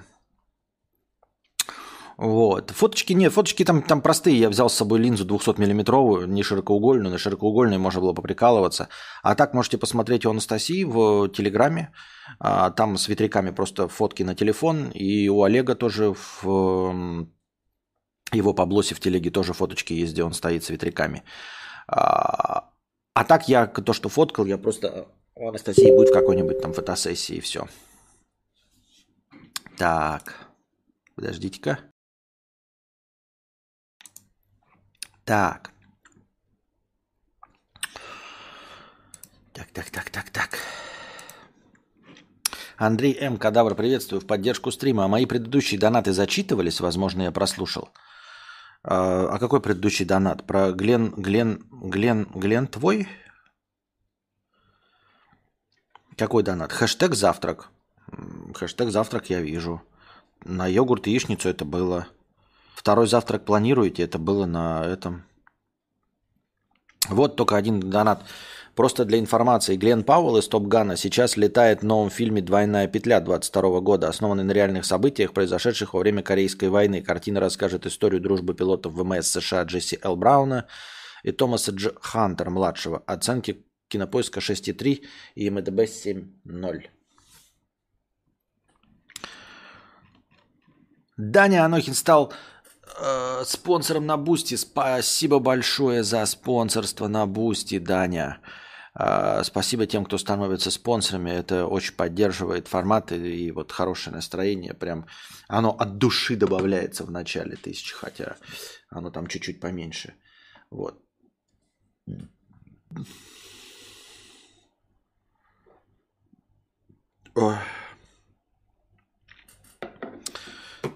Вот. 2.18 2.72
Фоточки 2.72 3.12
нет, 3.12 3.32
фоточки 3.32 3.64
там, 3.64 3.80
там 3.80 4.02
простые. 4.02 4.40
Я 4.40 4.50
взял 4.50 4.68
с 4.68 4.74
собой 4.74 4.98
линзу 4.98 5.24
200-миллиметровую, 5.24 6.26
не 6.26 6.42
широкоугольную, 6.42 7.12
на 7.12 7.18
широкоугольной 7.18 7.78
можно 7.78 8.00
было 8.00 8.12
поприкалываться. 8.12 8.88
А 9.22 9.36
так 9.36 9.54
можете 9.54 9.78
посмотреть 9.78 10.26
у 10.26 10.30
Анастасии 10.30 10.82
в 10.82 11.28
Телеграме. 11.28 11.92
А, 12.40 12.70
там 12.70 12.98
с 12.98 13.06
ветряками 13.08 13.50
просто 13.50 13.86
фотки 13.86 14.24
на 14.24 14.34
телефон. 14.34 14.90
И 14.90 15.28
у 15.28 15.44
Олега 15.44 15.76
тоже 15.76 16.12
в 16.42 17.28
его 18.32 18.52
поблосе 18.52 18.96
в 18.96 19.00
телеге 19.00 19.30
тоже 19.30 19.52
фоточки 19.52 19.92
есть, 19.92 20.12
где 20.12 20.24
он 20.24 20.32
стоит 20.32 20.64
с 20.64 20.70
ветряками. 20.70 21.22
А, 21.86 22.70
а 23.14 23.24
так 23.24 23.48
я 23.48 23.66
то, 23.66 23.92
что 23.92 24.08
фоткал, 24.08 24.44
я 24.46 24.58
просто 24.58 25.06
у 25.36 25.48
Анастасии 25.48 25.96
будет 25.96 26.08
в 26.08 26.14
какой-нибудь 26.14 26.60
там 26.60 26.72
фотосессии 26.72 27.36
и 27.36 27.40
все. 27.40 27.68
Так, 29.76 30.48
подождите-ка. 31.14 31.78
Так. 35.28 35.72
Так, 39.52 39.68
так, 39.74 39.90
так, 39.90 40.08
так, 40.08 40.30
так. 40.30 40.58
Андрей 42.78 43.14
М. 43.20 43.36
Кадавр, 43.36 43.74
приветствую 43.74 44.22
в 44.22 44.26
поддержку 44.26 44.70
стрима. 44.70 45.04
А 45.04 45.08
мои 45.08 45.26
предыдущие 45.26 45.78
донаты 45.78 46.14
зачитывались? 46.14 46.80
Возможно, 46.80 47.24
я 47.24 47.30
прослушал. 47.30 47.90
А, 48.82 49.28
а 49.34 49.38
какой 49.38 49.60
предыдущий 49.60 50.06
донат? 50.06 50.46
Про 50.46 50.72
Глен, 50.72 51.10
Глен, 51.10 51.62
Глен, 51.72 52.24
Глен 52.34 52.66
твой? 52.66 53.06
Какой 56.16 56.42
донат? 56.42 56.72
Хэштег 56.72 57.14
завтрак. 57.14 57.68
Хэштег 58.54 58.90
завтрак 58.90 59.28
я 59.28 59.42
вижу. 59.42 59.82
На 60.42 60.66
йогурт 60.66 61.06
и 61.06 61.10
яичницу 61.10 61.50
это 61.50 61.66
было. 61.66 62.08
Второй 62.78 63.08
завтрак 63.08 63.44
планируете? 63.44 64.04
Это 64.04 64.20
было 64.20 64.46
на 64.46 64.84
этом. 64.84 65.24
Вот 67.08 67.34
только 67.34 67.56
один 67.56 67.80
донат. 67.80 68.22
Просто 68.76 69.04
для 69.04 69.18
информации, 69.18 69.74
Глен 69.74 70.04
Пауэлл 70.04 70.36
из 70.36 70.46
Топ 70.46 70.68
Гана 70.68 70.96
сейчас 70.96 71.36
летает 71.36 71.80
в 71.80 71.84
новом 71.84 72.08
фильме 72.08 72.40
«Двойная 72.40 72.86
петля» 72.86 73.18
22 73.18 73.80
года, 73.80 74.08
основанный 74.08 74.44
на 74.44 74.52
реальных 74.52 74.84
событиях, 74.84 75.32
произошедших 75.32 75.92
во 75.92 75.98
время 75.98 76.22
Корейской 76.22 76.68
войны. 76.68 77.02
Картина 77.02 77.40
расскажет 77.40 77.84
историю 77.84 78.20
дружбы 78.20 78.54
пилотов 78.54 78.92
ВМС 78.92 79.26
США 79.26 79.64
Джесси 79.64 79.98
Л. 80.00 80.14
Брауна 80.14 80.68
и 81.24 81.32
Томаса 81.32 81.72
Дж. 81.72 81.88
Хантера-младшего. 82.00 83.02
Оценки 83.06 83.66
кинопоиска 83.88 84.38
6,3 84.38 85.04
IMDb 85.34 85.80
7,0. 85.80 86.90
Даня 91.16 91.64
Анохин 91.64 91.94
стал 91.94 92.32
э, 93.00 93.44
спонсором 93.44 94.06
на 94.06 94.16
Boosty. 94.16 94.56
Спасибо 94.56 95.38
большое 95.38 96.02
за 96.02 96.26
спонсорство 96.26 97.08
на 97.08 97.26
Boosty, 97.26 97.78
Даня. 97.78 98.40
Э, 98.98 99.42
спасибо 99.44 99.86
тем, 99.86 100.04
кто 100.04 100.18
становится 100.18 100.70
спонсорами. 100.70 101.30
Это 101.30 101.66
очень 101.66 101.94
поддерживает 101.94 102.68
формат 102.68 103.12
и, 103.12 103.46
и 103.46 103.50
вот 103.52 103.72
хорошее 103.72 104.16
настроение. 104.16 104.74
Прям 104.74 105.06
оно 105.48 105.70
от 105.70 105.98
души 105.98 106.36
добавляется 106.36 107.04
в 107.04 107.10
начале 107.10 107.56
тысячи, 107.56 107.94
хотя 107.94 108.36
оно 108.90 109.10
там 109.10 109.26
чуть-чуть 109.26 109.60
поменьше. 109.60 110.14
Вот. 110.70 111.00
Ой. 117.34 117.56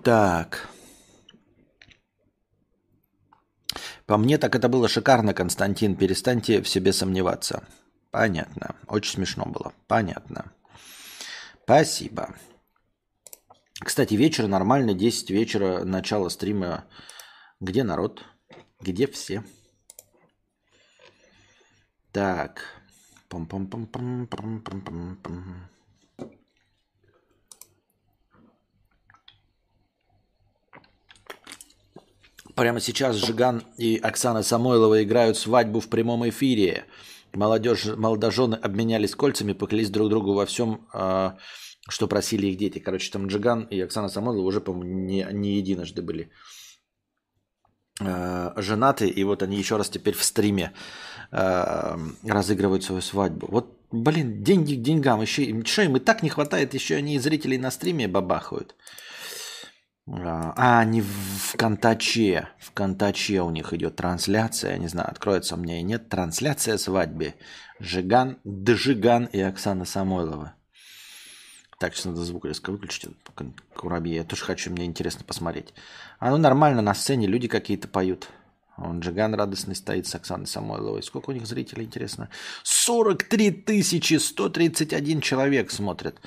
Так. 0.02 0.71
По 4.12 4.18
мне 4.18 4.36
так 4.36 4.54
это 4.54 4.68
было 4.68 4.88
шикарно, 4.88 5.32
Константин. 5.32 5.96
Перестаньте 5.96 6.60
в 6.60 6.68
себе 6.68 6.92
сомневаться. 6.92 7.66
Понятно. 8.10 8.76
Очень 8.86 9.12
смешно 9.12 9.46
было. 9.46 9.72
Понятно. 9.86 10.52
Спасибо. 11.62 12.36
Кстати, 13.80 14.12
вечер 14.12 14.48
нормально, 14.48 14.92
10 14.92 15.30
вечера, 15.30 15.84
начало 15.84 16.28
стрима. 16.28 16.84
Где 17.58 17.84
народ? 17.84 18.22
Где 18.80 19.06
все? 19.06 19.44
Так. 22.12 22.66
Пам-пам-пам-пам-пам-пам-пам-пам. 23.30 25.71
Прямо 32.54 32.80
сейчас 32.80 33.16
Жиган 33.16 33.62
и 33.78 33.96
Оксана 33.96 34.42
Самойлова 34.42 35.02
играют 35.02 35.38
свадьбу 35.38 35.80
в 35.80 35.88
прямом 35.88 36.28
эфире. 36.28 36.84
Молодежь, 37.32 37.86
молодожены 37.96 38.56
обменялись 38.56 39.14
кольцами, 39.14 39.54
поклялись 39.54 39.88
друг 39.88 40.10
другу 40.10 40.34
во 40.34 40.44
всем, 40.44 40.86
а, 40.92 41.38
что 41.88 42.06
просили 42.08 42.48
их 42.48 42.58
дети. 42.58 42.78
Короче, 42.78 43.10
там 43.10 43.26
Джиган 43.26 43.62
и 43.64 43.80
Оксана 43.80 44.10
Самойлова 44.10 44.46
уже, 44.46 44.60
по-моему, 44.60 44.92
не, 44.92 45.26
не 45.32 45.56
единожды 45.56 46.02
были 46.02 46.30
а, 48.00 48.52
женаты, 48.56 49.08
и 49.08 49.24
вот 49.24 49.42
они 49.42 49.56
еще 49.56 49.78
раз 49.78 49.88
теперь 49.88 50.14
в 50.14 50.22
стриме 50.22 50.74
а, 51.30 51.98
разыгрывают 52.22 52.84
свою 52.84 53.00
свадьбу. 53.00 53.46
Вот, 53.50 53.78
блин, 53.90 54.44
деньги 54.44 54.74
к 54.74 54.82
деньгам. 54.82 55.22
Еще, 55.22 55.64
что 55.64 55.82
им 55.82 55.96
и 55.96 56.00
так 56.00 56.22
не 56.22 56.28
хватает, 56.28 56.74
еще 56.74 56.96
они 56.96 57.18
зрителей 57.18 57.56
на 57.56 57.70
стриме 57.70 58.08
бабахают. 58.08 58.74
А, 60.12 60.52
а, 60.56 60.80
они 60.80 61.00
в 61.00 61.56
Контаче. 61.56 62.48
В 62.58 62.72
Контаче 62.72 63.40
у 63.40 63.50
них 63.50 63.72
идет 63.72 63.96
трансляция. 63.96 64.76
Не 64.76 64.88
знаю, 64.88 65.10
откроется 65.10 65.54
у 65.54 65.58
меня 65.58 65.80
и 65.80 65.82
нет. 65.82 66.08
Трансляция 66.08 66.76
свадьбы. 66.76 67.34
Жиган, 67.80 68.38
Джиган 68.46 69.24
и 69.26 69.40
Оксана 69.40 69.84
Самойлова. 69.84 70.54
Так, 71.78 71.94
сейчас 71.94 72.04
надо 72.04 72.24
звук 72.24 72.44
резко 72.44 72.70
выключить. 72.70 73.10
Кураби. 73.74 74.10
Я 74.10 74.24
тоже 74.24 74.44
хочу, 74.44 74.70
мне 74.70 74.84
интересно 74.84 75.24
посмотреть. 75.24 75.72
А 76.18 76.30
ну 76.30 76.36
нормально, 76.36 76.82
на 76.82 76.94
сцене 76.94 77.26
люди 77.26 77.48
какие-то 77.48 77.88
поют. 77.88 78.28
Он 78.76 79.00
Джиган 79.00 79.34
радостный 79.34 79.74
стоит 79.74 80.06
с 80.06 80.14
Оксаной 80.14 80.46
Самойловой. 80.46 81.02
Сколько 81.02 81.30
у 81.30 81.32
них 81.32 81.46
зрителей, 81.46 81.84
интересно? 81.84 82.28
43 82.64 83.82
131 84.18 85.20
человек 85.22 85.70
смотрят. 85.70 86.20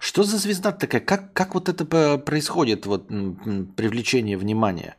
Что 0.00 0.22
за 0.22 0.38
звезда 0.38 0.72
такая? 0.72 1.02
Как, 1.02 1.34
как 1.34 1.54
вот 1.54 1.68
это 1.68 1.84
происходит, 2.18 2.86
вот 2.86 3.08
привлечение 3.08 4.38
внимания? 4.38 4.96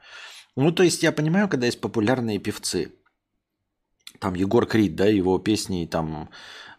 Ну, 0.55 0.71
то 0.71 0.83
есть 0.83 1.01
я 1.01 1.11
понимаю, 1.11 1.49
когда 1.49 1.65
есть 1.65 1.81
популярные 1.81 2.37
певцы, 2.37 2.93
там 4.19 4.35
Егор 4.35 4.67
Крид, 4.67 4.95
да, 4.95 5.07
его 5.07 5.39
песни 5.39 5.87
там 5.89 6.29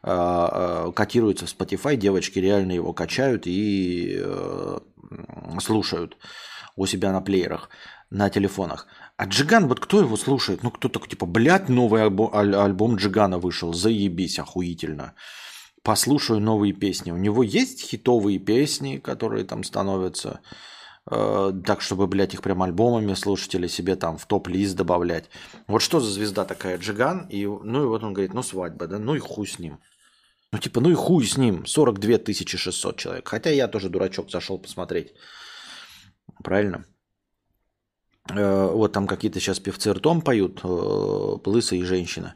э, 0.04 0.92
котируются 0.94 1.46
в 1.46 1.54
Spotify, 1.54 1.96
девочки 1.96 2.38
реально 2.38 2.72
его 2.72 2.92
качают 2.92 3.48
и 3.48 4.16
э, 4.22 4.78
слушают 5.60 6.16
у 6.76 6.86
себя 6.86 7.10
на 7.10 7.22
плеерах, 7.22 7.70
на 8.10 8.30
телефонах. 8.30 8.86
А 9.16 9.24
Джиган, 9.24 9.66
вот 9.66 9.80
кто 9.80 9.98
его 9.98 10.16
слушает? 10.16 10.62
Ну, 10.62 10.70
кто 10.70 10.88
такой, 10.88 11.08
типа, 11.08 11.26
блядь, 11.26 11.68
новый 11.68 12.04
альбом, 12.04 12.32
альбом 12.32 12.96
Джигана 12.96 13.38
вышел, 13.38 13.72
заебись, 13.72 14.38
охуительно 14.38 15.14
послушаю 15.82 16.40
новые 16.40 16.72
песни. 16.72 17.10
У 17.10 17.16
него 17.16 17.42
есть 17.42 17.82
хитовые 17.82 18.38
песни, 18.38 18.98
которые 18.98 19.44
там 19.44 19.64
становятся 19.64 20.40
э, 21.10 21.52
так, 21.64 21.80
чтобы, 21.80 22.06
блядь, 22.06 22.34
их 22.34 22.42
прям 22.42 22.62
альбомами 22.62 23.14
слушать 23.14 23.54
или 23.54 23.66
себе 23.66 23.96
там 23.96 24.16
в 24.18 24.26
топ-лист 24.26 24.76
добавлять. 24.76 25.28
Вот 25.66 25.82
что 25.82 26.00
за 26.00 26.10
звезда 26.10 26.44
такая 26.44 26.78
Джиган? 26.78 27.26
И, 27.28 27.46
ну 27.46 27.82
и 27.82 27.86
вот 27.86 28.04
он 28.04 28.12
говорит, 28.12 28.34
ну 28.34 28.42
свадьба, 28.42 28.86
да, 28.86 28.98
ну 28.98 29.14
и 29.14 29.18
хуй 29.18 29.46
с 29.46 29.58
ним. 29.58 29.78
Ну 30.52 30.58
типа, 30.58 30.80
ну 30.80 30.90
и 30.90 30.94
хуй 30.94 31.24
с 31.24 31.36
ним, 31.36 31.66
42 31.66 32.32
600 32.34 32.96
человек. 32.96 33.28
Хотя 33.28 33.50
я 33.50 33.68
тоже 33.68 33.88
дурачок 33.88 34.30
зашел 34.30 34.58
посмотреть. 34.58 35.14
Правильно? 36.44 36.84
Э, 38.30 38.70
вот 38.72 38.92
там 38.92 39.06
какие-то 39.06 39.40
сейчас 39.40 39.58
певцы 39.58 39.92
ртом 39.92 40.22
поют, 40.22 40.60
э, 40.62 40.68
лысая 41.46 41.80
и 41.80 41.84
женщина. 41.84 42.34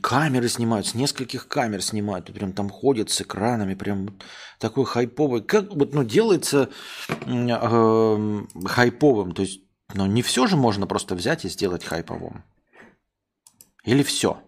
Камеры 0.00 0.48
снимают, 0.48 0.86
с 0.86 0.94
нескольких 0.94 1.48
камер 1.48 1.82
снимают, 1.82 2.32
прям 2.32 2.52
там 2.52 2.70
ходят 2.70 3.10
с 3.10 3.20
экранами, 3.20 3.74
прям 3.74 4.18
такой 4.58 4.84
хайповый. 4.84 5.42
Как 5.42 5.72
вот, 5.72 5.94
ну, 5.94 6.04
делается 6.04 6.70
э, 7.26 8.42
хайповым, 8.66 9.32
то 9.32 9.42
есть, 9.42 9.60
ну, 9.94 10.06
не 10.06 10.22
все 10.22 10.46
же 10.46 10.56
можно 10.56 10.86
просто 10.86 11.14
взять 11.14 11.44
и 11.44 11.48
сделать 11.48 11.84
хайповым. 11.84 12.44
Или 13.84 14.02
все. 14.02 14.42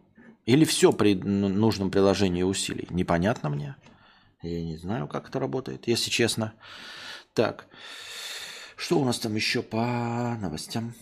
Или 0.44 0.64
все 0.64 0.92
при 0.92 1.14
нужном 1.14 1.90
приложении 1.90 2.42
усилий. 2.42 2.86
Непонятно 2.90 3.50
мне. 3.50 3.76
Я 4.42 4.62
не 4.62 4.76
знаю, 4.76 5.08
как 5.08 5.28
это 5.28 5.40
работает, 5.40 5.88
если 5.88 6.10
честно. 6.10 6.54
Так, 7.34 7.66
что 8.76 8.98
у 8.98 9.04
нас 9.04 9.18
там 9.18 9.34
еще 9.34 9.62
по 9.62 10.36
новостям? 10.40 10.94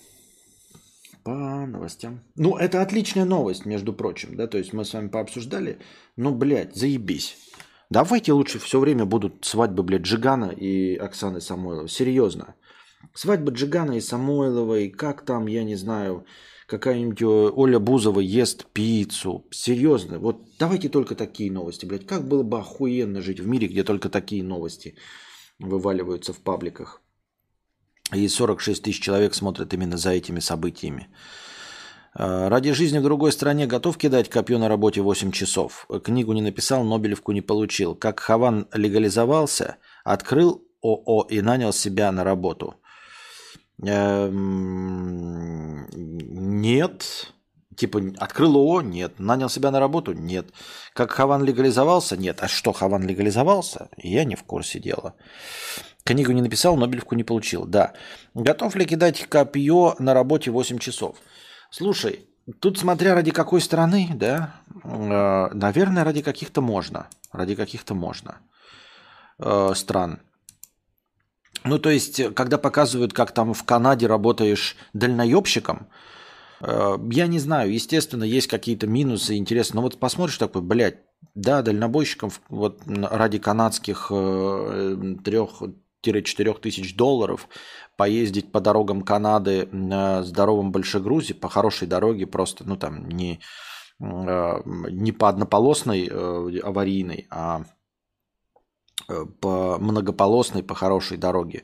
По 1.25 1.67
новостям. 1.67 2.21
Ну, 2.37 2.57
это 2.57 2.83
отличная 2.83 3.25
новость, 3.25 3.67
между 3.67 3.93
прочим, 3.93 4.37
да, 4.37 4.47
то 4.47 4.59
есть 4.59 4.73
мы 4.73 4.85
с 4.85 4.93
вами 4.93 5.09
пообсуждали. 5.09 5.79
Ну, 6.17 6.35
блядь, 6.35 6.77
заебись. 6.77 7.37
Давайте 7.91 8.33
лучше 8.33 8.59
все 8.59 8.79
время 8.79 9.05
будут 9.05 9.45
свадьбы, 9.45 9.83
блядь, 9.83 10.03
Джигана 10.03 10.51
и 10.51 10.97
Оксаны 10.97 11.41
Самойловой. 11.41 11.89
Серьезно. 11.89 12.55
Свадьба 13.15 13.53
Джигана 13.53 13.93
и 13.93 14.01
Самойловой, 14.01 14.91
как 14.91 15.25
там, 15.25 15.47
я 15.47 15.65
не 15.65 15.77
знаю, 15.77 16.25
какая-нибудь 16.67 17.23
э, 17.23 17.53
Оля 17.57 17.79
Бузова 17.79 18.21
ест 18.21 18.67
пиццу. 18.73 19.47
Серьезно. 19.51 20.19
Вот 20.19 20.37
давайте 20.59 20.89
только 20.89 21.15
такие 21.15 21.51
новости, 21.53 21.87
блядь. 21.87 22.07
Как 22.07 22.27
было 22.27 22.43
бы 22.43 22.59
охуенно 22.59 23.21
жить 23.21 23.41
в 23.41 23.47
мире, 23.47 23.69
где 23.69 23.85
только 23.85 24.09
такие 24.09 24.43
новости 24.43 24.97
вываливаются 25.59 26.33
в 26.33 26.41
пабликах. 26.41 27.04
И 28.13 28.29
46 28.29 28.83
тысяч 28.83 29.01
человек 29.01 29.35
смотрят 29.35 29.73
именно 29.73 29.97
за 29.97 30.11
этими 30.11 30.41
событиями. 30.41 31.09
А, 32.15 32.49
ради 32.49 32.73
жизни 32.73 32.99
в 32.99 33.03
другой 33.03 33.33
стране 33.33 33.67
готов 33.67 33.97
кидать 33.97 34.29
копье 34.29 34.59
на 34.59 34.69
работе 34.69 35.01
8 35.01 35.33
часов. 35.33 35.89
Книгу 36.03 36.33
не 36.33 36.43
написал, 36.43 36.85
Нобелевку 36.85 37.33
не 37.33 37.41
получил. 37.41 37.95
Как 37.95 38.21
Хаван 38.21 38.69
легализовался, 38.73 39.77
открыл 40.05 40.63
ООО 40.83 41.27
и 41.31 41.41
нанял 41.41 41.73
себя 41.73 42.13
на 42.13 42.25
работу. 42.25 42.77
Эм, 43.83 45.89
нет. 45.93 47.33
Типа, 47.75 48.01
открыл 48.19 48.57
ООО? 48.57 48.83
Нет. 48.83 49.19
Нанял 49.19 49.49
себя 49.49 49.71
на 49.71 49.81
работу? 49.81 50.13
Нет. 50.13 50.53
Как 50.93 51.11
Хаван 51.11 51.43
легализовался? 51.43 52.17
Нет. 52.17 52.39
А 52.41 52.49
что, 52.49 52.73
Хаван 52.73 53.07
легализовался? 53.07 53.89
Я 53.97 54.25
не 54.25 54.37
в 54.37 54.45
курсе 54.45 54.79
дела. 54.79 55.15
Книгу 56.05 56.33
не 56.33 56.43
написал, 56.43 56.77
Нобелевку 56.77 57.15
не 57.15 57.25
получил. 57.25 57.65
Да. 57.65 57.93
Готов 58.35 58.77
ли 58.77 58.85
кидать 58.85 59.27
копье 59.27 59.97
на 59.99 60.13
работе 60.13 60.51
8 60.51 60.79
часов? 60.79 61.17
Слушай, 61.71 62.29
тут 62.61 62.79
смотря 62.79 63.15
ради 63.15 63.31
какой 63.31 63.61
страны, 63.63 64.11
да, 64.15 64.55
э, 64.85 65.49
наверное, 65.55 66.05
ради 66.05 66.23
каких-то 66.23 66.61
можно. 66.61 67.09
Ради 67.33 67.55
каких-то 67.55 67.95
можно 67.95 68.41
э, 69.39 69.73
стран. 69.75 70.21
Ну, 71.65 71.79
то 71.79 71.89
есть, 71.89 72.35
когда 72.35 72.59
показывают, 72.59 73.15
как 73.15 73.33
там 73.33 73.55
в 73.55 73.65
Канаде 73.65 74.07
работаешь 74.07 74.77
дальноебщиком, 74.93 75.89
э, 76.61 76.99
я 77.13 77.27
не 77.27 77.39
знаю, 77.39 77.73
естественно, 77.73 78.25
есть 78.25 78.49
какие-то 78.49 78.87
минусы, 78.87 79.37
интересно. 79.37 79.77
Но 79.77 79.83
вот 79.83 79.99
посмотришь 79.99 80.37
такой, 80.37 80.61
блядь, 80.61 80.99
да, 81.35 81.63
дальнобойщиком 81.63 82.31
вот 82.51 82.83
ради 82.87 83.39
канадских 83.39 84.09
э, 84.11 85.17
трех 85.25 85.63
4 86.13 86.55
тысяч 86.55 86.97
долларов, 86.97 87.49
поездить 87.97 88.53
по 88.53 88.61
дорогам 88.61 89.03
Канады 89.03 89.69
на 89.73 90.23
здоровом 90.23 90.73
большегрузе, 90.73 91.35
по 91.35 91.49
хорошей 91.49 91.89
дороге, 91.89 92.27
просто, 92.27 92.65
ну 92.67 92.77
там, 92.77 93.09
не, 93.09 93.41
э, 94.01 94.61
не 94.65 95.13
по 95.13 95.29
однополосной 95.29 96.09
э, 96.11 96.61
аварийной, 96.63 97.27
а 97.31 97.63
э, 99.09 99.25
по 99.41 99.79
многополосной, 99.79 100.63
по 100.63 100.75
хорошей 100.75 101.17
дороге, 101.17 101.63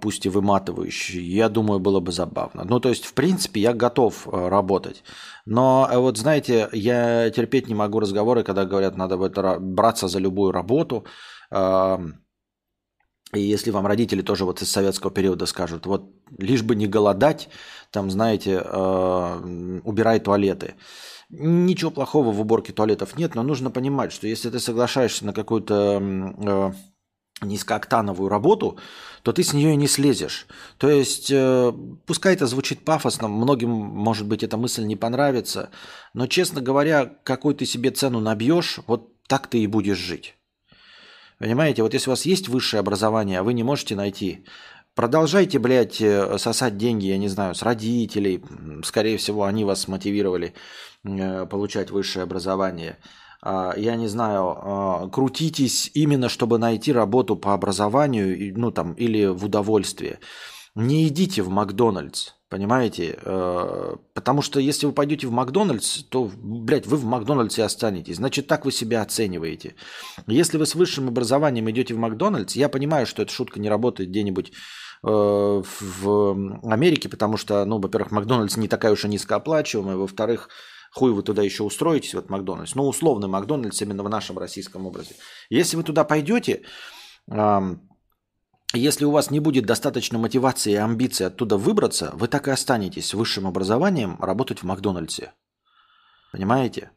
пусть 0.00 0.24
и 0.24 0.28
выматывающей, 0.28 1.20
я 1.20 1.48
думаю, 1.48 1.80
было 1.80 1.98
бы 1.98 2.12
забавно. 2.12 2.62
Ну, 2.64 2.78
то 2.78 2.88
есть, 2.88 3.04
в 3.04 3.14
принципе, 3.14 3.60
я 3.60 3.72
готов 3.72 4.28
работать. 4.28 5.02
Но 5.44 5.90
вот, 5.92 6.18
знаете, 6.18 6.68
я 6.70 7.28
терпеть 7.30 7.66
не 7.66 7.74
могу 7.74 7.98
разговоры, 7.98 8.44
когда 8.44 8.64
говорят, 8.64 8.96
надо 8.96 9.16
браться 9.58 10.06
за 10.06 10.20
любую 10.20 10.52
работу, 10.52 11.04
и 13.36 13.40
если 13.40 13.70
вам 13.70 13.86
родители 13.86 14.22
тоже 14.22 14.44
вот 14.44 14.62
из 14.62 14.70
советского 14.70 15.12
периода 15.12 15.46
скажут, 15.46 15.86
вот 15.86 16.10
лишь 16.38 16.62
бы 16.62 16.74
не 16.74 16.86
голодать, 16.86 17.48
там, 17.90 18.10
знаете, 18.10 18.62
э, 18.64 19.80
убирай 19.84 20.20
туалеты. 20.20 20.74
Ничего 21.28 21.90
плохого 21.90 22.32
в 22.32 22.40
уборке 22.40 22.72
туалетов 22.72 23.16
нет, 23.16 23.34
но 23.34 23.42
нужно 23.42 23.70
понимать, 23.70 24.12
что 24.12 24.26
если 24.26 24.50
ты 24.50 24.60
соглашаешься 24.60 25.26
на 25.26 25.32
какую-то 25.32 26.00
э, 26.00 26.72
низкооктановую 27.42 28.28
работу, 28.28 28.78
то 29.22 29.32
ты 29.32 29.42
с 29.42 29.52
нее 29.52 29.76
не 29.76 29.88
слезешь. 29.88 30.46
То 30.78 30.88
есть, 30.88 31.30
э, 31.30 31.72
пускай 32.06 32.34
это 32.34 32.46
звучит 32.46 32.84
пафосно, 32.84 33.28
многим, 33.28 33.70
может 33.70 34.26
быть, 34.26 34.42
эта 34.42 34.56
мысль 34.56 34.84
не 34.84 34.96
понравится, 34.96 35.70
но, 36.14 36.26
честно 36.26 36.60
говоря, 36.60 37.06
какой 37.24 37.54
ты 37.54 37.66
себе 37.66 37.90
цену 37.90 38.20
набьешь, 38.20 38.80
вот 38.86 39.12
так 39.26 39.48
ты 39.48 39.58
и 39.58 39.66
будешь 39.66 39.98
жить. 39.98 40.36
Понимаете, 41.38 41.82
вот 41.82 41.94
если 41.94 42.08
у 42.08 42.12
вас 42.12 42.26
есть 42.26 42.48
высшее 42.48 42.80
образование, 42.80 43.40
а 43.40 43.42
вы 43.42 43.52
не 43.52 43.62
можете 43.62 43.94
найти, 43.94 44.44
продолжайте, 44.94 45.58
блядь, 45.58 46.00
э, 46.00 46.38
сосать 46.38 46.76
деньги, 46.76 47.06
я 47.06 47.18
не 47.18 47.28
знаю, 47.28 47.54
с 47.54 47.62
родителей. 47.62 48.42
Скорее 48.84 49.18
всего, 49.18 49.44
они 49.44 49.64
вас 49.64 49.88
мотивировали 49.88 50.54
э, 51.04 51.46
получать 51.46 51.90
высшее 51.90 52.22
образование– 52.24 52.98
а, 53.48 53.74
я 53.76 53.94
не 53.94 54.08
знаю, 54.08 54.56
а, 54.56 55.08
крутитесь 55.08 55.90
именно, 55.94 56.28
чтобы 56.28 56.58
найти 56.58 56.92
работу 56.92 57.36
по 57.36 57.54
образованию, 57.54 58.58
ну 58.58 58.72
там, 58.72 58.94
или 58.94 59.26
в 59.26 59.44
удовольствие. 59.44 60.18
Не 60.74 61.06
идите 61.06 61.42
в 61.42 61.48
Макдональдс, 61.48 62.32
понимаете? 62.48 63.18
А, 63.24 63.96
потому 64.14 64.42
что 64.42 64.60
если 64.60 64.86
вы 64.86 64.92
пойдете 64.92 65.26
в 65.26 65.32
Макдональдс, 65.32 66.04
то, 66.04 66.30
блядь, 66.36 66.86
вы 66.86 66.96
в 66.96 67.04
Макдональдсе 67.04 67.64
останетесь. 67.64 68.16
Значит, 68.16 68.46
так 68.46 68.64
вы 68.64 68.72
себя 68.72 69.02
оцениваете. 69.02 69.74
Если 70.26 70.58
вы 70.58 70.66
с 70.66 70.74
высшим 70.74 71.08
образованием 71.08 71.70
идете 71.70 71.94
в 71.94 71.98
Макдональдс, 71.98 72.56
я 72.56 72.68
понимаю, 72.68 73.06
что 73.06 73.22
эта 73.22 73.32
шутка 73.32 73.60
не 73.60 73.68
работает 73.68 74.10
где-нибудь 74.10 74.52
в 75.02 76.60
Америке, 76.62 77.08
потому 77.08 77.36
что, 77.36 77.64
ну, 77.64 77.78
во-первых, 77.78 78.10
Макдональдс 78.12 78.56
не 78.56 78.66
такая 78.66 78.92
уж 78.92 79.04
и 79.04 79.08
низкооплачиваемая, 79.08 79.96
во-вторых, 79.96 80.48
Хуй 80.92 81.12
вы 81.12 81.22
туда 81.22 81.42
еще 81.42 81.62
устроитесь, 81.62 82.14
в 82.14 82.18
этот 82.18 82.30
Макдональдс. 82.30 82.74
Ну, 82.74 82.88
условный 82.88 83.28
Макдональдс 83.28 83.82
именно 83.82 84.02
в 84.02 84.08
нашем 84.08 84.38
российском 84.38 84.86
образе. 84.86 85.14
Если 85.50 85.76
вы 85.76 85.82
туда 85.82 86.04
пойдете, 86.04 86.62
если 88.72 89.04
у 89.04 89.10
вас 89.10 89.30
не 89.30 89.40
будет 89.40 89.66
достаточно 89.66 90.18
мотивации 90.18 90.72
и 90.72 90.76
амбиций 90.76 91.26
оттуда 91.26 91.56
выбраться, 91.56 92.10
вы 92.14 92.28
так 92.28 92.48
и 92.48 92.50
останетесь 92.50 93.06
с 93.06 93.14
высшим 93.14 93.46
образованием 93.46 94.16
работать 94.20 94.60
в 94.60 94.64
Макдональдсе. 94.64 95.32
Понимаете? 96.32 96.90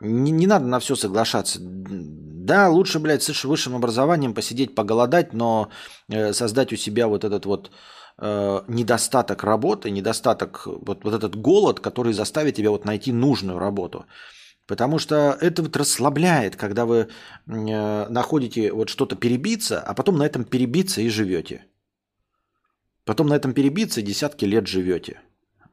Не, 0.00 0.30
не 0.30 0.46
надо 0.46 0.66
на 0.66 0.78
все 0.78 0.94
соглашаться. 0.94 1.58
Да, 1.60 2.68
лучше, 2.68 2.98
блядь, 2.98 3.22
с 3.22 3.44
высшим 3.44 3.74
образованием 3.76 4.34
посидеть, 4.34 4.74
поголодать, 4.74 5.32
но 5.32 5.70
э, 6.08 6.32
создать 6.32 6.72
у 6.72 6.76
себя 6.76 7.08
вот 7.08 7.24
этот 7.24 7.46
вот 7.46 7.70
э, 8.18 8.62
недостаток 8.68 9.42
работы, 9.44 9.90
недостаток, 9.90 10.66
вот, 10.66 11.04
вот 11.04 11.14
этот 11.14 11.36
голод, 11.36 11.80
который 11.80 12.12
заставит 12.12 12.56
тебя 12.56 12.70
вот 12.70 12.84
найти 12.84 13.12
нужную 13.12 13.58
работу. 13.58 14.04
Потому 14.66 14.98
что 14.98 15.38
это 15.40 15.62
вот 15.62 15.76
расслабляет, 15.76 16.56
когда 16.56 16.86
вы 16.86 16.96
э, 16.96 17.06
находите 17.46 18.72
вот 18.72 18.88
что-то 18.88 19.14
перебиться, 19.16 19.80
а 19.80 19.94
потом 19.94 20.18
на 20.18 20.24
этом 20.24 20.44
перебиться 20.44 21.00
и 21.00 21.08
живете. 21.08 21.66
Потом 23.04 23.28
на 23.28 23.34
этом 23.34 23.54
перебиться 23.54 24.02
десятки 24.02 24.44
лет 24.44 24.66
живете. 24.66 25.20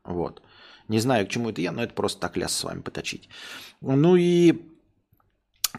Вот. 0.04 0.44
Не 0.88 1.00
знаю, 1.00 1.26
к 1.26 1.30
чему 1.30 1.50
это 1.50 1.62
я, 1.62 1.72
но 1.72 1.84
это 1.84 1.94
просто 1.94 2.20
так 2.20 2.38
ляс 2.38 2.54
с 2.56 2.64
вами 2.64 2.82
поточить. 2.82 3.30
Ну 3.82 4.16
и 4.16 4.62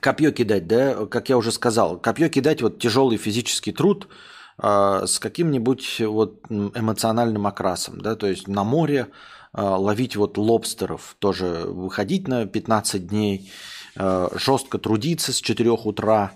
копье 0.01 0.33
кидать, 0.33 0.67
да, 0.67 1.07
как 1.07 1.29
я 1.29 1.37
уже 1.37 1.53
сказал, 1.53 1.99
копье 1.99 2.29
кидать, 2.29 2.63
вот 2.63 2.81
тяжелый 2.81 3.17
физический 3.17 3.73
труд– 3.73 4.09
а, 4.57 5.07
с 5.07 5.19
каким-нибудь 5.19 6.01
вот 6.01 6.43
эмоциональным 6.49 7.47
окрасом, 7.47 8.01
да, 8.01 8.15
то 8.15 8.27
есть 8.27 8.47
на 8.47 8.63
море 8.63 9.09
ловить 9.55 10.17
вот 10.17 10.37
лобстеров, 10.37 11.17
тоже 11.19 11.65
выходить 11.67 12.29
на 12.29 12.47
15 12.47 13.07
дней, 13.07 13.51
а, 13.97 14.31
жестко 14.35 14.79
трудиться 14.79 15.33
с 15.33 15.41
4 15.41 15.71
утра, 15.71 16.33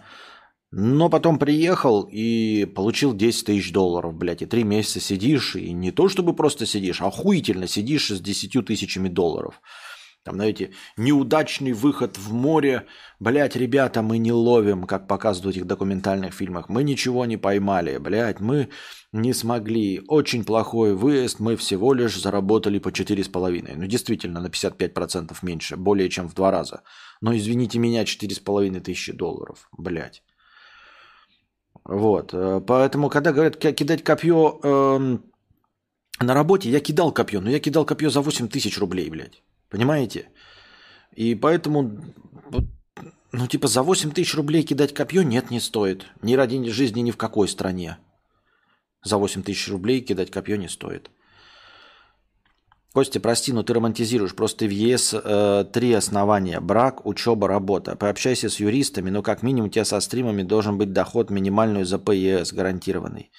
но 0.70 1.08
потом 1.08 1.38
приехал 1.38 2.02
и 2.10 2.64
получил 2.66 3.14
10 3.14 3.46
тысяч 3.46 3.72
долларов, 3.72 4.14
блядь, 4.14 4.42
и 4.42 4.46
три 4.46 4.64
месяца 4.64 5.00
сидишь, 5.00 5.56
и 5.56 5.72
не 5.72 5.90
то 5.90 6.08
чтобы 6.08 6.34
просто 6.34 6.66
сидишь, 6.66 7.00
а 7.00 7.06
охуительно 7.06 7.66
сидишь 7.66 8.08
с 8.08 8.20
10 8.20 8.64
тысячами 8.64 9.08
долларов– 9.08 9.60
там, 10.28 10.34
знаете, 10.34 10.72
неудачный 10.98 11.72
выход 11.72 12.18
в 12.18 12.34
море. 12.34 12.84
Блять, 13.18 13.56
ребята, 13.56 14.02
мы 14.02 14.18
не 14.18 14.30
ловим, 14.30 14.84
как 14.84 15.06
показывают 15.06 15.54
в 15.54 15.56
этих 15.56 15.66
документальных 15.66 16.34
фильмах. 16.34 16.68
Мы 16.68 16.82
ничего 16.82 17.24
не 17.24 17.38
поймали, 17.38 17.96
блять, 17.96 18.38
мы 18.38 18.68
не 19.12 19.34
смогли. 19.34 20.02
Очень 20.08 20.44
плохой 20.44 20.94
выезд, 20.94 21.40
мы 21.40 21.56
всего 21.56 21.94
лишь 21.94 22.20
заработали 22.20 22.78
по 22.78 22.88
4,5. 22.88 23.74
Ну, 23.76 23.86
действительно, 23.86 24.40
на 24.40 24.48
55% 24.48 25.36
меньше, 25.42 25.76
более 25.76 26.08
чем 26.08 26.28
в 26.28 26.34
два 26.34 26.50
раза. 26.50 26.82
Но, 27.20 27.36
извините 27.36 27.78
меня, 27.78 28.04
4,5 28.04 28.80
тысячи 28.80 29.12
долларов, 29.12 29.68
блять. 29.78 30.22
Вот, 31.84 32.34
э, 32.34 32.60
поэтому, 32.66 33.08
когда 33.08 33.32
говорят 33.32 33.56
кидать 33.56 34.04
копье 34.04 34.60
э, 34.62 35.18
на 36.20 36.34
работе, 36.34 36.68
я 36.68 36.80
кидал 36.80 37.12
копье, 37.12 37.40
но 37.40 37.50
я 37.50 37.60
кидал 37.60 37.86
копье 37.86 38.10
за 38.10 38.20
8 38.20 38.48
тысяч 38.48 38.78
рублей, 38.78 39.08
блядь. 39.10 39.42
Понимаете? 39.70 40.30
И 41.16 41.34
поэтому, 41.34 41.98
ну, 43.32 43.46
типа, 43.46 43.68
за 43.68 43.82
8 43.82 44.10
тысяч 44.10 44.34
рублей 44.34 44.64
кидать 44.64 44.92
копье 44.92 45.22
нет, 45.22 45.50
не 45.50 45.60
стоит. 45.60 46.06
Ни 46.22 46.36
ради 46.36 46.70
жизни 46.70 47.00
ни 47.00 47.10
в 47.10 47.16
какой 47.16 47.48
стране. 47.48 47.96
За 49.02 49.16
8 49.16 49.42
тысяч 49.42 49.68
рублей 49.68 50.00
кидать 50.00 50.30
копье 50.30 50.56
не 50.56 50.68
стоит. 50.68 51.10
Костя, 52.92 53.20
прости, 53.20 53.52
но 53.52 53.62
ты 53.62 53.74
романтизируешь. 53.74 54.34
Просто 54.34 54.64
в 54.64 54.70
ЕС 54.70 55.14
э, 55.14 55.64
три 55.72 55.92
основания. 55.92 56.58
Брак, 56.58 57.06
учеба, 57.06 57.46
работа. 57.46 57.96
Пообщайся 57.96 58.48
с 58.48 58.58
юристами, 58.58 59.10
но 59.10 59.22
как 59.22 59.42
минимум 59.42 59.68
у 59.68 59.70
тебя 59.70 59.84
со 59.84 60.00
стримами 60.00 60.42
должен 60.42 60.78
быть 60.78 60.92
доход 60.92 61.30
минимальный 61.30 61.84
за 61.84 61.98
ПЕС 61.98 62.52
гарантированный. 62.52 63.30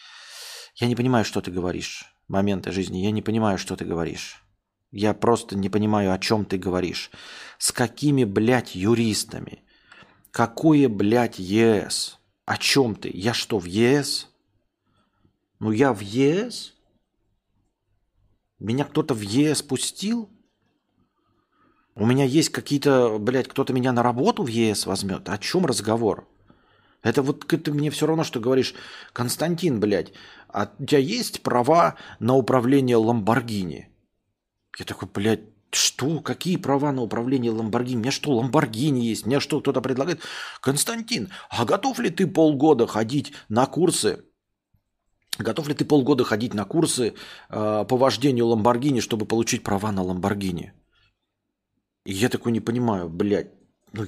Я 0.75 0.87
не 0.87 0.95
понимаю, 0.95 1.25
что 1.25 1.41
ты 1.41 1.51
говоришь. 1.51 2.05
Моменты 2.27 2.71
жизни. 2.71 2.99
Я 2.99 3.11
не 3.11 3.21
понимаю, 3.21 3.57
что 3.57 3.75
ты 3.75 3.85
говоришь. 3.85 4.43
Я 4.91 5.13
просто 5.13 5.57
не 5.57 5.69
понимаю, 5.69 6.13
о 6.13 6.19
чем 6.19 6.45
ты 6.45 6.57
говоришь. 6.57 7.11
С 7.57 7.71
какими, 7.71 8.23
блядь, 8.23 8.75
юристами? 8.75 9.63
Какое, 10.31 10.87
блядь, 10.87 11.37
ЕС? 11.37 12.17
О 12.45 12.57
чем 12.57 12.95
ты? 12.95 13.11
Я 13.13 13.33
что, 13.33 13.59
в 13.59 13.65
ЕС? 13.65 14.28
Ну, 15.59 15.71
я 15.71 15.93
в 15.93 15.99
ЕС? 15.99 16.73
Меня 18.59 18.85
кто-то 18.85 19.13
в 19.13 19.21
ЕС 19.21 19.61
пустил? 19.61 20.29
У 21.95 22.05
меня 22.05 22.23
есть 22.23 22.49
какие-то, 22.49 23.17
блядь, 23.19 23.49
кто-то 23.49 23.73
меня 23.73 23.91
на 23.91 24.01
работу 24.01 24.43
в 24.43 24.47
ЕС 24.47 24.85
возьмет? 24.85 25.27
О 25.27 25.37
чем 25.37 25.65
разговор? 25.65 26.27
Это 27.01 27.21
вот 27.21 27.45
ты 27.45 27.71
мне 27.71 27.91
все 27.91 28.07
равно, 28.07 28.23
что 28.23 28.39
говоришь, 28.39 28.73
Константин, 29.13 29.79
блядь, 29.79 30.13
а 30.47 30.71
у 30.79 30.85
тебя 30.85 30.99
есть 30.99 31.41
права 31.43 31.95
на 32.19 32.35
управление 32.35 32.95
Ламборгини? 32.95 33.89
Я 34.77 34.85
такой, 34.85 35.09
блядь, 35.13 35.43
что? 35.71 36.21
Какие 36.21 36.55
права 36.55 36.91
на 36.93 37.01
управление 37.01 37.51
Ламборгини? 37.51 37.97
У 37.97 37.99
меня 37.99 38.11
что, 38.11 38.31
Ламборгини 38.31 39.05
есть? 39.05 39.25
Мне 39.25 39.41
что, 39.41 39.59
кто-то 39.59 39.81
предлагает? 39.81 40.21
Константин, 40.61 41.29
а 41.49 41.65
готов 41.65 41.99
ли 41.99 42.09
ты 42.09 42.27
полгода 42.27 42.87
ходить 42.87 43.33
на 43.49 43.65
курсы? 43.65 44.25
Готов 45.37 45.67
ли 45.67 45.73
ты 45.73 45.85
полгода 45.85 46.23
ходить 46.23 46.53
на 46.53 46.65
курсы 46.65 47.13
э, 47.49 47.85
по 47.87 47.97
вождению 47.97 48.47
Ламборгини, 48.47 48.99
чтобы 48.99 49.25
получить 49.25 49.63
права 49.63 49.91
на 49.91 50.03
Ламборгини? 50.03 50.73
Я 52.05 52.29
такой 52.29 52.51
не 52.51 52.59
понимаю, 52.59 53.09
блядь, 53.09 53.51
ну, 53.93 54.07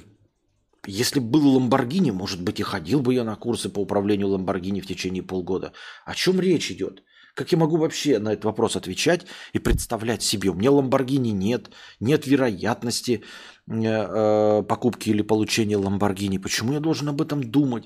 если 0.86 1.20
был 1.20 1.54
Ламборгини, 1.54 2.10
может 2.10 2.42
быть, 2.42 2.60
и 2.60 2.64
ходил 2.64 3.00
бы 3.00 3.14
я 3.14 3.24
на 3.24 3.36
курсы 3.36 3.68
по 3.68 3.80
управлению 3.80 4.28
Ламборгини 4.28 4.80
в 4.80 4.86
течение 4.86 5.22
полгода. 5.22 5.72
О 6.04 6.14
чем 6.14 6.40
речь 6.40 6.70
идет? 6.70 7.02
Как 7.34 7.52
я 7.52 7.58
могу 7.58 7.78
вообще 7.78 8.18
на 8.18 8.32
этот 8.32 8.44
вопрос 8.44 8.76
отвечать 8.76 9.26
и 9.54 9.58
представлять 9.58 10.22
себе? 10.22 10.50
У 10.50 10.54
меня 10.54 10.70
Ламборгини 10.70 11.30
нет, 11.30 11.70
нет 12.00 12.26
вероятности 12.26 13.22
э, 13.70 13.72
э, 13.72 14.62
покупки 14.64 15.10
или 15.10 15.22
получения 15.22 15.78
Ламборгини. 15.78 16.38
Почему 16.38 16.72
я 16.72 16.80
должен 16.80 17.08
об 17.08 17.22
этом 17.22 17.42
думать? 17.42 17.84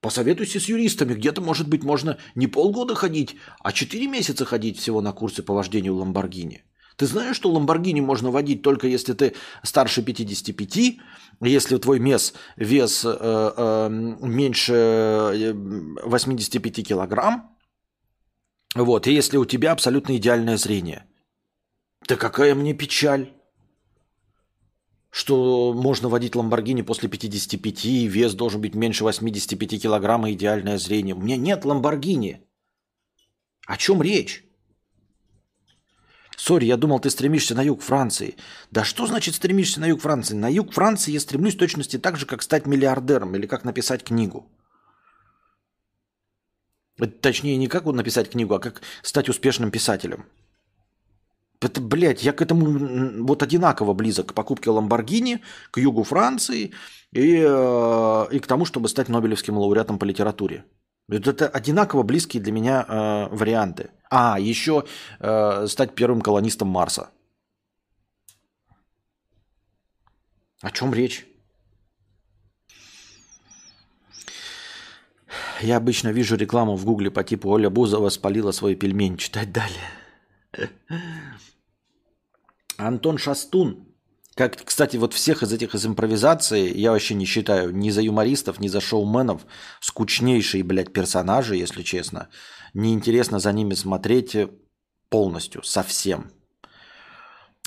Посоветуйся 0.00 0.60
с 0.60 0.64
юристами. 0.64 1.14
Где-то, 1.14 1.42
может 1.42 1.68
быть, 1.68 1.84
можно 1.84 2.16
не 2.34 2.46
полгода 2.46 2.94
ходить, 2.94 3.36
а 3.62 3.72
четыре 3.72 4.06
месяца 4.06 4.44
ходить 4.44 4.78
всего 4.78 5.02
на 5.02 5.12
курсы 5.12 5.42
по 5.42 5.54
вождению 5.54 5.96
Ламборгини. 5.96 6.64
Ты 6.96 7.06
знаешь, 7.06 7.36
что 7.36 7.50
Ламборгини 7.50 8.00
можно 8.00 8.30
водить 8.30 8.62
только 8.62 8.86
если 8.86 9.14
ты 9.14 9.34
старше 9.62 10.02
55, 10.02 10.98
если 11.40 11.76
твой 11.78 11.98
вес, 11.98 12.34
вес 12.56 13.04
э, 13.04 13.10
э, 13.10 13.88
меньше 14.20 15.54
85 16.04 16.78
э, 16.78 16.82
килограмм, 16.82 17.56
вот, 18.74 19.06
и 19.06 19.12
если 19.12 19.38
у 19.38 19.44
тебя 19.44 19.72
абсолютно 19.72 20.16
идеальное 20.16 20.56
зрение. 20.56 21.06
Да 22.06 22.16
какая 22.16 22.54
мне 22.54 22.74
печаль, 22.74 23.32
что 25.10 25.72
можно 25.74 26.08
водить 26.08 26.36
Ламборгини 26.36 26.82
после 26.82 27.08
55, 27.08 27.84
вес 27.84 28.34
должен 28.34 28.60
быть 28.60 28.74
меньше 28.74 29.04
85 29.04 29.82
килограмм 29.82 30.26
и 30.26 30.32
идеальное 30.32 30.78
зрение. 30.78 31.14
У 31.14 31.20
меня 31.20 31.36
нет 31.36 31.64
Ламборгини. 31.64 32.40
О 33.66 33.76
чем 33.76 34.02
речь? 34.02 34.44
Сори, 36.36 36.64
я 36.64 36.76
думал, 36.76 37.00
ты 37.00 37.10
стремишься 37.10 37.54
на 37.54 37.62
юг 37.62 37.82
Франции. 37.82 38.36
Да 38.70 38.82
что 38.82 39.06
значит 39.06 39.34
стремишься 39.34 39.80
на 39.80 39.88
юг 39.88 40.00
Франции? 40.00 40.34
На 40.34 40.50
юг 40.50 40.72
Франции 40.72 41.12
я 41.12 41.20
стремлюсь 41.20 41.56
точности 41.56 41.98
так 41.98 42.16
же, 42.16 42.24
как 42.24 42.40
стать 42.40 42.66
миллиардером 42.66 43.36
или 43.36 43.46
как 43.46 43.64
написать 43.64 44.04
книгу. 44.04 44.50
Точнее, 47.20 47.56
не 47.56 47.66
как 47.68 47.84
написать 47.84 48.30
книгу, 48.30 48.54
а 48.54 48.58
как 48.58 48.80
стать 49.02 49.28
успешным 49.28 49.70
писателем. 49.70 50.24
Это, 51.60 51.80
блядь, 51.82 52.22
я 52.22 52.32
к 52.32 52.40
этому 52.40 53.24
вот 53.24 53.42
одинаково 53.42 53.92
близок 53.92 54.28
к 54.28 54.34
покупке 54.34 54.70
Ламборгини, 54.70 55.42
к 55.70 55.78
югу 55.78 56.04
Франции 56.04 56.72
и, 57.12 57.44
э, 57.46 58.26
и 58.32 58.38
к 58.38 58.46
тому, 58.46 58.64
чтобы 58.64 58.88
стать 58.88 59.08
Нобелевским 59.10 59.58
лауреатом 59.58 59.98
по 59.98 60.04
литературе. 60.04 60.64
Это 61.08 61.48
одинаково 61.48 62.02
близкие 62.02 62.42
для 62.42 62.52
меня 62.52 62.86
э, 62.88 63.28
варианты. 63.34 63.90
А, 64.10 64.38
еще 64.40 64.84
э, 65.18 65.66
стать 65.66 65.94
первым 65.94 66.22
колонистом 66.22 66.68
Марса. 66.68 67.10
О 70.62 70.70
чем 70.70 70.94
речь? 70.94 71.26
Я 75.60 75.76
обычно 75.76 76.08
вижу 76.08 76.36
рекламу 76.36 76.74
в 76.76 76.84
гугле 76.86 77.10
по 77.10 77.22
типу 77.22 77.50
Оля 77.50 77.68
Бузова 77.68 78.08
спалила 78.08 78.52
свой 78.52 78.76
пельмень. 78.76 79.18
Читать 79.18 79.52
далее. 79.52 79.90
Антон 82.76 83.18
Шастун. 83.18 83.86
Как, 84.36 84.56
кстати, 84.64 84.96
вот 84.96 85.12
всех 85.12 85.42
из 85.42 85.52
этих 85.52 85.74
из 85.74 85.84
импровизации 85.84 86.72
я 86.74 86.92
вообще 86.92 87.14
не 87.14 87.26
считаю 87.26 87.74
ни 87.76 87.90
за 87.90 88.00
юмористов, 88.00 88.60
ни 88.60 88.68
за 88.68 88.80
шоуменов. 88.80 89.44
Скучнейшие, 89.80 90.62
блядь, 90.62 90.92
персонажи, 90.92 91.56
если 91.56 91.82
честно. 91.82 92.28
Неинтересно 92.72 93.38
за 93.38 93.52
ними 93.52 93.74
смотреть 93.74 94.36
полностью, 95.10 95.62
совсем. 95.62 96.30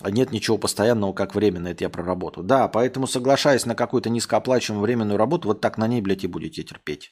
Нет 0.04 0.32
ничего 0.32 0.58
постоянного, 0.58 1.14
как 1.14 1.36
временно, 1.36 1.68
это 1.68 1.84
я 1.84 1.90
про 1.90 2.04
работу. 2.04 2.42
Да, 2.42 2.68
поэтому 2.68 3.08
соглашаясь 3.08 3.66
на 3.66 3.76
какую-то 3.76 4.10
низкооплачиваемую 4.10 4.84
временную 4.84 5.18
работу, 5.18 5.48
вот 5.48 5.62
так 5.62 5.78
на 5.78 5.88
ней, 5.88 6.02
блядь, 6.02 6.24
и 6.24 6.28
будете 6.28 6.64
терпеть. 6.64 7.12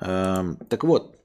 Эм, 0.00 0.56
так 0.68 0.84
вот, 0.84 1.17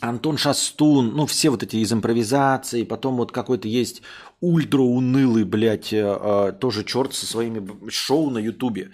Антон 0.00 0.36
Шастун, 0.38 1.14
ну 1.14 1.26
все 1.26 1.50
вот 1.50 1.62
эти 1.62 1.76
из 1.76 1.92
импровизации, 1.92 2.84
потом 2.84 3.16
вот 3.16 3.32
какой-то 3.32 3.68
есть 3.68 4.02
ультра 4.40 4.80
унылый, 4.80 5.44
блядь, 5.44 5.92
э, 5.92 6.18
э, 6.20 6.52
тоже 6.58 6.84
черт 6.84 7.14
со 7.14 7.26
своими 7.26 7.88
шоу 7.90 8.30
на 8.30 8.38
ютубе. 8.38 8.90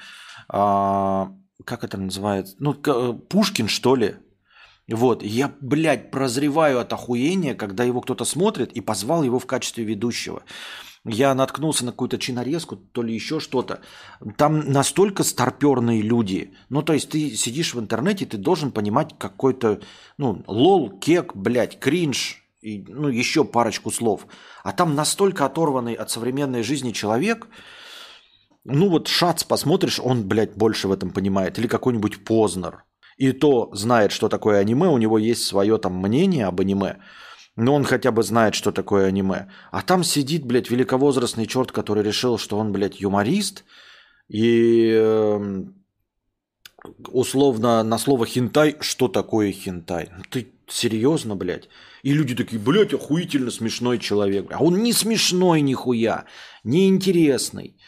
А, 0.48 1.32
как 1.64 1.84
это 1.84 1.96
называется? 1.96 2.56
Ну, 2.58 2.76
э, 2.84 3.12
Пушкин, 3.28 3.68
что 3.68 3.96
ли? 3.96 4.16
Вот, 4.88 5.22
я, 5.22 5.52
блядь, 5.60 6.10
прозреваю 6.10 6.78
от 6.78 6.92
охуения, 6.92 7.54
когда 7.54 7.82
его 7.84 8.00
кто-то 8.00 8.24
смотрит 8.24 8.72
и 8.72 8.80
позвал 8.80 9.24
его 9.24 9.38
в 9.38 9.46
качестве 9.46 9.84
ведущего 9.84 10.42
я 11.08 11.34
наткнулся 11.34 11.84
на 11.84 11.92
какую-то 11.92 12.18
чинорезку, 12.18 12.76
то 12.76 13.02
ли 13.02 13.14
еще 13.14 13.40
что-то. 13.40 13.80
Там 14.36 14.72
настолько 14.72 15.22
старперные 15.22 16.02
люди. 16.02 16.52
Ну, 16.68 16.82
то 16.82 16.92
есть 16.92 17.10
ты 17.10 17.30
сидишь 17.36 17.74
в 17.74 17.80
интернете, 17.80 18.26
ты 18.26 18.36
должен 18.36 18.72
понимать 18.72 19.14
какой-то, 19.18 19.80
ну, 20.18 20.42
лол, 20.46 20.90
кек, 20.90 21.34
блядь, 21.34 21.78
кринж, 21.78 22.42
и, 22.60 22.84
ну, 22.88 23.08
еще 23.08 23.44
парочку 23.44 23.90
слов. 23.90 24.26
А 24.64 24.72
там 24.72 24.94
настолько 24.94 25.46
оторванный 25.46 25.94
от 25.94 26.10
современной 26.10 26.62
жизни 26.62 26.90
человек, 26.90 27.48
ну, 28.64 28.88
вот 28.88 29.06
Шац 29.06 29.44
посмотришь, 29.44 30.00
он, 30.00 30.26
блядь, 30.26 30.56
больше 30.56 30.88
в 30.88 30.92
этом 30.92 31.10
понимает. 31.10 31.56
Или 31.58 31.68
какой-нибудь 31.68 32.24
Познер. 32.24 32.84
И 33.16 33.30
то 33.32 33.70
знает, 33.72 34.10
что 34.10 34.28
такое 34.28 34.58
аниме, 34.58 34.88
у 34.88 34.98
него 34.98 35.18
есть 35.18 35.44
свое 35.44 35.78
там 35.78 35.94
мнение 35.94 36.46
об 36.46 36.60
аниме. 36.60 36.96
Но 37.56 37.74
он 37.74 37.84
хотя 37.84 38.12
бы 38.12 38.22
знает, 38.22 38.54
что 38.54 38.70
такое 38.70 39.06
аниме. 39.06 39.48
А 39.70 39.82
там 39.82 40.04
сидит, 40.04 40.44
блядь, 40.44 40.70
великовозрастный 40.70 41.46
черт, 41.46 41.72
который 41.72 42.02
решил, 42.02 42.36
что 42.38 42.58
он, 42.58 42.70
блядь, 42.70 43.00
юморист. 43.00 43.64
И 44.28 44.92
э, 44.94 45.64
условно 47.08 47.82
на 47.82 47.98
слово 47.98 48.26
хинтай, 48.26 48.76
что 48.80 49.08
такое 49.08 49.52
хинтай? 49.52 50.10
Ну, 50.16 50.22
ты 50.28 50.48
серьезно, 50.68 51.34
блядь? 51.34 51.68
И 52.02 52.12
люди 52.12 52.34
такие, 52.34 52.60
блядь, 52.60 52.92
охуительно 52.92 53.50
смешной 53.50 53.98
человек. 53.98 54.52
А 54.52 54.62
он 54.62 54.82
не 54.82 54.92
смешной 54.92 55.62
нихуя, 55.62 56.26
неинтересный. 56.62 57.78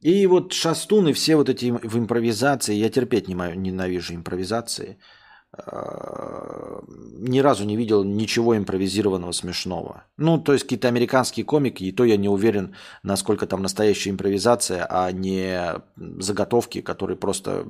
И 0.00 0.26
вот 0.26 0.54
шастуны, 0.54 1.12
все 1.12 1.36
вот 1.36 1.50
эти 1.50 1.70
в 1.70 1.98
импровизации, 1.98 2.74
я 2.74 2.88
терпеть 2.88 3.28
не 3.28 3.34
ненавижу 3.34 4.14
импровизации– 4.14 4.98
ни 5.54 7.40
разу 7.40 7.64
не 7.64 7.76
видел 7.76 8.04
ничего 8.04 8.56
импровизированного 8.56 9.32
смешного. 9.32 10.04
Ну, 10.16 10.38
то 10.38 10.54
есть 10.54 10.64
какие-то 10.64 10.88
американские 10.88 11.44
комики, 11.44 11.84
и 11.84 11.92
то 11.92 12.04
я 12.04 12.16
не 12.16 12.28
уверен, 12.28 12.74
насколько 13.02 13.46
там 13.46 13.60
настоящая 13.60 14.10
импровизация, 14.10 14.86
а 14.88 15.12
не 15.12 15.74
заготовки, 15.96 16.80
которые 16.80 17.18
просто, 17.18 17.66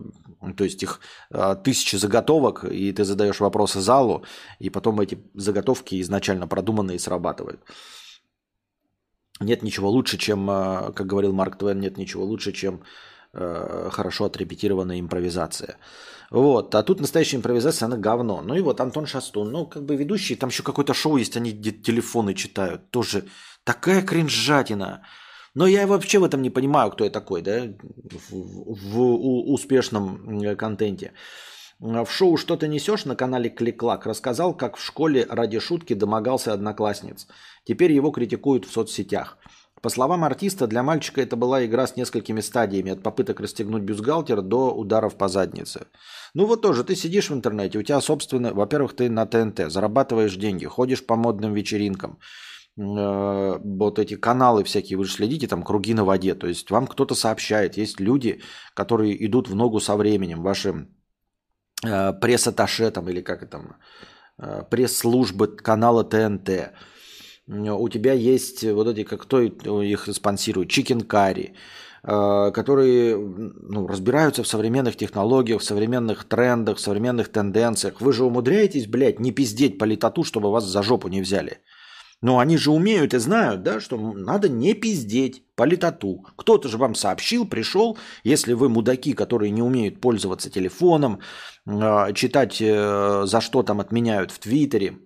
то 0.57 0.64
есть 0.64 0.83
их 0.85 1.01
а, 1.31 1.57
тысячи 1.57 1.97
заготовок, 1.97 2.64
и 2.64 2.92
ты 2.92 3.05
задаешь 3.05 3.40
вопросы 3.40 3.81
залу, 3.81 4.25
и 4.61 4.71
потом 4.71 5.01
эти 5.01 5.18
заготовки 5.35 6.01
изначально 6.01 6.47
продуманные 6.47 7.01
срабатывают. 7.01 7.61
Нет 9.40 9.64
ничего 9.64 9.90
лучше, 9.90 10.18
чем, 10.18 10.49
а, 10.49 10.92
как 10.92 11.09
говорил 11.09 11.33
Марк 11.33 11.59
Твен, 11.59 11.81
нет 11.81 11.99
ничего 11.99 12.25
лучше, 12.25 12.53
чем 12.53 12.83
хорошо 13.35 14.27
отрепетированная 14.27 15.01
импровизация. 15.01 15.79
Вот. 16.33 16.75
А 16.75 16.83
тут 16.83 17.01
настоящая 17.01 17.37
импровизация, 17.37 17.87
она 17.87 17.99
говно. 17.99 18.40
Ну 18.40 18.55
и 18.55 18.62
вот 18.62 18.81
Антон 18.81 19.07
Шастун, 19.07 19.53
ну 19.53 19.66
как 19.66 19.85
бы 19.85 19.97
ведущий, 19.97 20.35
там 20.35 20.49
еще 20.49 20.62
какое-то 20.62 20.95
шоу 20.95 21.18
есть, 21.18 21.37
они 21.37 21.53
телефоны 21.53 22.35
читают. 22.35 22.90
Тоже 22.90 23.25
такая 23.64 24.01
кринжатина. 24.03 25.03
Но 25.55 25.66
я 25.66 25.87
вообще 25.87 26.18
в 26.18 26.25
этом 26.25 26.40
не 26.40 26.49
понимаю, 26.49 26.90
кто 26.90 27.05
я 27.05 27.11
такой, 27.11 27.42
да, 27.42 27.64
в, 28.31 28.33
в, 28.33 28.95
в 28.95 29.53
успешном 29.53 30.57
контенте. 30.57 31.12
В 31.79 32.07
шоу 32.09 32.38
«Что 32.38 32.57
ты 32.57 32.68
несешь» 32.68 33.05
на 33.05 33.16
канале 33.16 33.51
Кликлак 33.51 34.07
рассказал, 34.07 34.57
как 34.57 34.77
в 34.77 34.83
школе 34.83 35.27
ради 35.29 35.59
шутки 35.59 35.95
домогался 35.95 36.55
одноклассниц. 36.55 37.27
Теперь 37.64 37.92
его 37.92 38.11
критикуют 38.11 38.64
в 38.64 38.73
соцсетях. 38.73 39.37
По 39.83 39.90
словам 39.90 40.23
артиста, 40.23 40.68
для 40.68 40.85
мальчика 40.85 41.21
это 41.21 41.35
была 41.35 41.66
игра 41.66 41.88
с 41.88 41.97
несколькими 41.97 42.40
стадиями, 42.40 42.92
от 42.92 43.03
попыток 43.03 43.40
расстегнуть 43.40 43.83
бюстгальтер 43.83 44.40
до 44.40 44.73
ударов 44.73 45.16
по 45.16 45.29
заднице. 45.29 45.87
Ну 46.35 46.47
вот 46.47 46.62
тоже, 46.62 46.85
ты 46.85 46.95
сидишь 46.95 47.31
в 47.31 47.35
интернете, 47.35 47.79
у 47.79 47.83
тебя 47.83 48.01
собственно, 48.01 48.55
во-первых, 48.55 48.95
ты 48.95 49.11
на 49.11 49.27
ТНТ, 49.27 49.73
зарабатываешь 49.73 50.37
деньги, 50.37 50.66
ходишь 50.66 51.05
по 51.05 51.16
модным 51.16 51.53
вечеринкам, 51.53 52.21
э, 52.79 53.59
вот 53.64 53.99
эти 53.99 54.14
каналы 54.14 54.62
всякие, 54.62 54.97
вы 54.99 55.05
же 55.05 55.12
следите, 55.12 55.49
там 55.49 55.64
круги 55.64 55.95
на 55.95 56.05
воде, 56.05 56.37
то 56.37 56.47
есть 56.47 56.71
вам 56.71 56.87
кто-то 56.87 57.16
сообщает, 57.16 57.77
есть 57.77 57.99
люди, 57.99 58.40
которые 58.75 59.27
идут 59.27 59.49
в 59.49 59.57
ногу 59.57 59.81
со 59.81 59.97
временем, 59.97 60.42
ваши 60.42 60.87
э, 61.85 62.12
пресс-атташе 62.21 62.92
или 63.09 63.21
как 63.21 63.42
это 63.42 63.51
там, 63.51 63.77
э, 64.38 64.62
пресс-службы 64.71 65.49
канала 65.57 66.05
ТНТ, 66.05 66.73
у 67.53 67.88
тебя 67.88 68.12
есть 68.12 68.65
вот 68.65 68.88
эти, 68.88 69.05
как 69.05 69.23
кто 69.23 69.41
их 69.41 70.09
спонсирует, 70.12 70.71
Chicken 70.71 71.07
Curry, 71.07 71.53
Э, 72.05 72.51
которые 72.53 73.17
ну, 73.17 73.87
разбираются 73.87 74.43
в 74.43 74.49
современных 74.49 74.97
технологиях, 74.97 75.61
в 75.61 75.65
современных 75.65 76.25
трендах, 76.25 76.79
в 76.79 76.81
современных 76.81 77.31
тенденциях. 77.31 78.01
Вы 78.01 78.12
же 78.12 78.25
умудряетесь, 78.25 78.88
блядь, 78.88 79.21
не 79.21 79.31
пиздеть 79.31 79.79
по 79.79 79.85
летоту, 79.85 80.25
чтобы 80.25 80.51
вас 80.51 80.65
за 80.65 80.83
жопу 80.83 81.07
не 81.07 81.23
взяли. 81.23 81.61
Но 82.21 82.41
они 82.41 82.57
же 82.57 82.73
умеют 82.73 83.15
и 83.15 83.19
знают, 83.19 83.62
да, 83.62 83.79
что 83.79 83.97
надо 83.97 84.49
не 84.49 84.75
пиздеть 84.75 85.45
по 85.55 85.62
летоту. 85.62 86.27
Кто-то 86.37 86.69
же 86.69 86.77
вам 86.77 86.97
сообщил, 86.97 87.47
пришел, 87.47 87.97
если 88.25 88.53
вы 88.55 88.69
мудаки, 88.69 89.12
которые 89.12 89.53
не 89.53 89.62
умеют 89.62 90.01
пользоваться 90.01 90.51
телефоном, 90.51 91.21
э, 91.67 92.12
читать, 92.15 92.61
э, 92.61 93.23
за 93.27 93.41
что 93.41 93.62
там 93.62 93.79
отменяют 93.79 94.33
в 94.33 94.41
Твиттере, 94.41 94.99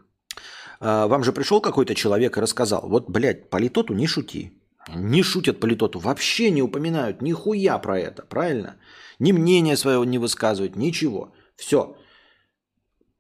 вам 0.81 1.25
же 1.25 1.33
пришел 1.33 1.61
какой-то 1.61 1.95
человек 1.95 2.37
и 2.37 2.41
рассказал, 2.41 2.89
вот, 2.89 3.11
блядь, 3.11 3.51
по 3.51 3.57
летоту 3.59 3.95
не 3.95 4.07
шути. 4.07 4.53
Не 4.95 5.23
шутят 5.23 5.59
по 5.59 5.67
литоту, 5.67 5.99
вообще 5.99 6.51
не 6.51 6.63
упоминают 6.63 7.21
нихуя 7.21 7.79
про 7.79 7.99
это, 7.99 8.23
правильно? 8.23 8.77
Ни 9.19 9.33
мнения 9.33 9.77
своего 9.77 10.05
не 10.05 10.19
высказывают, 10.19 10.77
ничего. 10.77 11.33
Все. 11.57 11.97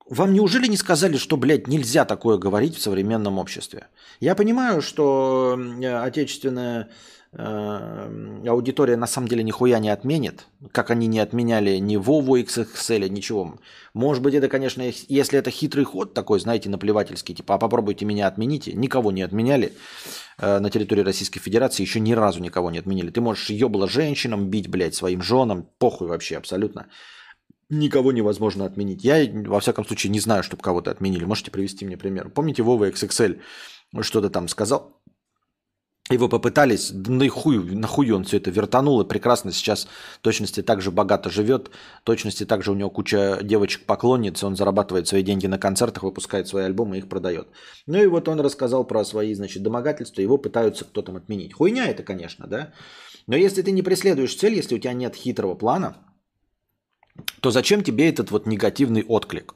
Вам 0.09 0.33
неужели 0.33 0.69
не 0.69 0.77
сказали, 0.77 1.16
что, 1.16 1.37
блядь, 1.37 1.66
нельзя 1.66 2.05
такое 2.05 2.38
говорить 2.38 2.77
в 2.77 2.81
современном 2.81 3.38
обществе? 3.38 3.88
Я 4.21 4.37
понимаю, 4.37 4.81
что 4.81 5.59
отечественная 5.83 6.90
аудитория 7.38 8.96
на 8.96 9.07
самом 9.07 9.29
деле 9.29 9.42
нихуя 9.42 9.79
не 9.79 9.90
отменит, 9.90 10.46
как 10.72 10.90
они 10.90 11.07
не 11.07 11.18
отменяли 11.18 11.77
ни 11.77 11.96
Вову 11.96 12.38
XXL, 12.38 13.09
ничего. 13.09 13.59
Может 13.92 14.22
быть, 14.22 14.35
это, 14.35 14.49
конечно, 14.49 14.83
если 15.09 15.38
это 15.38 15.51
хитрый 15.51 15.85
ход 15.85 16.14
такой, 16.14 16.40
знаете, 16.40 16.70
наплевательский, 16.70 17.35
типа, 17.35 17.55
а 17.55 17.59
попробуйте 17.59 18.07
меня 18.07 18.27
отмените. 18.27 18.72
Никого 18.72 19.12
не 19.12 19.22
отменяли 19.22 19.72
э, 20.38 20.59
на 20.59 20.70
территории 20.70 21.03
Российской 21.03 21.40
Федерации, 21.40 21.83
еще 21.83 22.01
ни 22.01 22.12
разу 22.12 22.40
никого 22.40 22.70
не 22.70 22.79
отменили. 22.79 23.11
Ты 23.11 23.20
можешь 23.20 23.51
ебла 23.51 23.87
женщинам 23.87 24.49
бить, 24.49 24.68
блядь, 24.68 24.94
своим 24.94 25.20
женам, 25.20 25.68
похуй 25.79 26.09
вообще 26.09 26.38
абсолютно. 26.38 26.87
Никого 27.68 28.12
невозможно 28.12 28.64
отменить. 28.64 29.05
Я, 29.05 29.27
во 29.46 29.61
всяком 29.61 29.85
случае, 29.85 30.11
не 30.11 30.20
знаю, 30.20 30.42
чтобы 30.42 30.62
кого-то 30.62 30.90
отменили. 30.90 31.25
Можете 31.25 31.51
привести 31.51 31.85
мне 31.85 31.96
пример. 31.99 32.31
Помните, 32.31 32.62
Вова 32.62 32.88
XXL 32.88 33.40
что-то 34.03 34.31
там 34.31 34.49
сказал, 34.49 34.96
Его 36.09 36.29
попытались, 36.29 36.92
на 36.92 37.25
и 37.25 37.29
хуй, 37.29 37.59
нахуй 37.75 38.12
он 38.12 38.23
все 38.23 38.37
это 38.37 38.51
вертанул 38.53 39.01
и 39.01 39.09
прекрасно 39.09 39.51
сейчас 39.51 39.88
точности 40.21 40.62
так 40.62 40.81
же 40.81 40.92
богато 40.92 41.31
живет, 41.31 41.71
точности 42.05 42.45
также 42.45 42.71
у 42.71 42.75
него 42.75 42.90
куча 42.90 43.40
девочек-поклонниц, 43.42 44.45
он 44.45 44.55
зарабатывает 44.55 45.09
свои 45.09 45.25
деньги 45.25 45.49
на 45.49 45.59
концертах, 45.59 46.05
выпускает 46.05 46.47
свои 46.47 46.64
альбомы 46.64 46.97
и 46.97 46.99
их 47.01 47.09
продает. 47.09 47.49
Ну 47.87 48.01
и 48.01 48.07
вот 48.07 48.29
он 48.29 48.38
рассказал 48.38 48.87
про 48.87 49.05
свои, 49.05 49.35
значит, 49.35 49.64
домогательства, 49.64 50.21
его 50.23 50.38
пытаются 50.38 50.85
кто 50.85 51.03
там 51.03 51.16
отменить. 51.16 51.55
Хуйня 51.55 51.88
это, 51.88 52.05
конечно, 52.05 52.47
да? 52.47 52.73
Но 53.27 53.35
если 53.37 53.62
ты 53.62 53.73
не 53.73 53.83
преследуешь 53.83 54.37
цель, 54.37 54.55
если 54.55 54.77
у 54.77 54.79
тебя 54.79 54.92
нет 54.92 55.16
хитрого 55.16 55.57
плана, 55.57 55.97
то 57.40 57.51
зачем 57.51 57.83
тебе 57.83 58.09
этот 58.09 58.31
вот 58.31 58.47
негативный 58.47 59.05
отклик? 59.09 59.55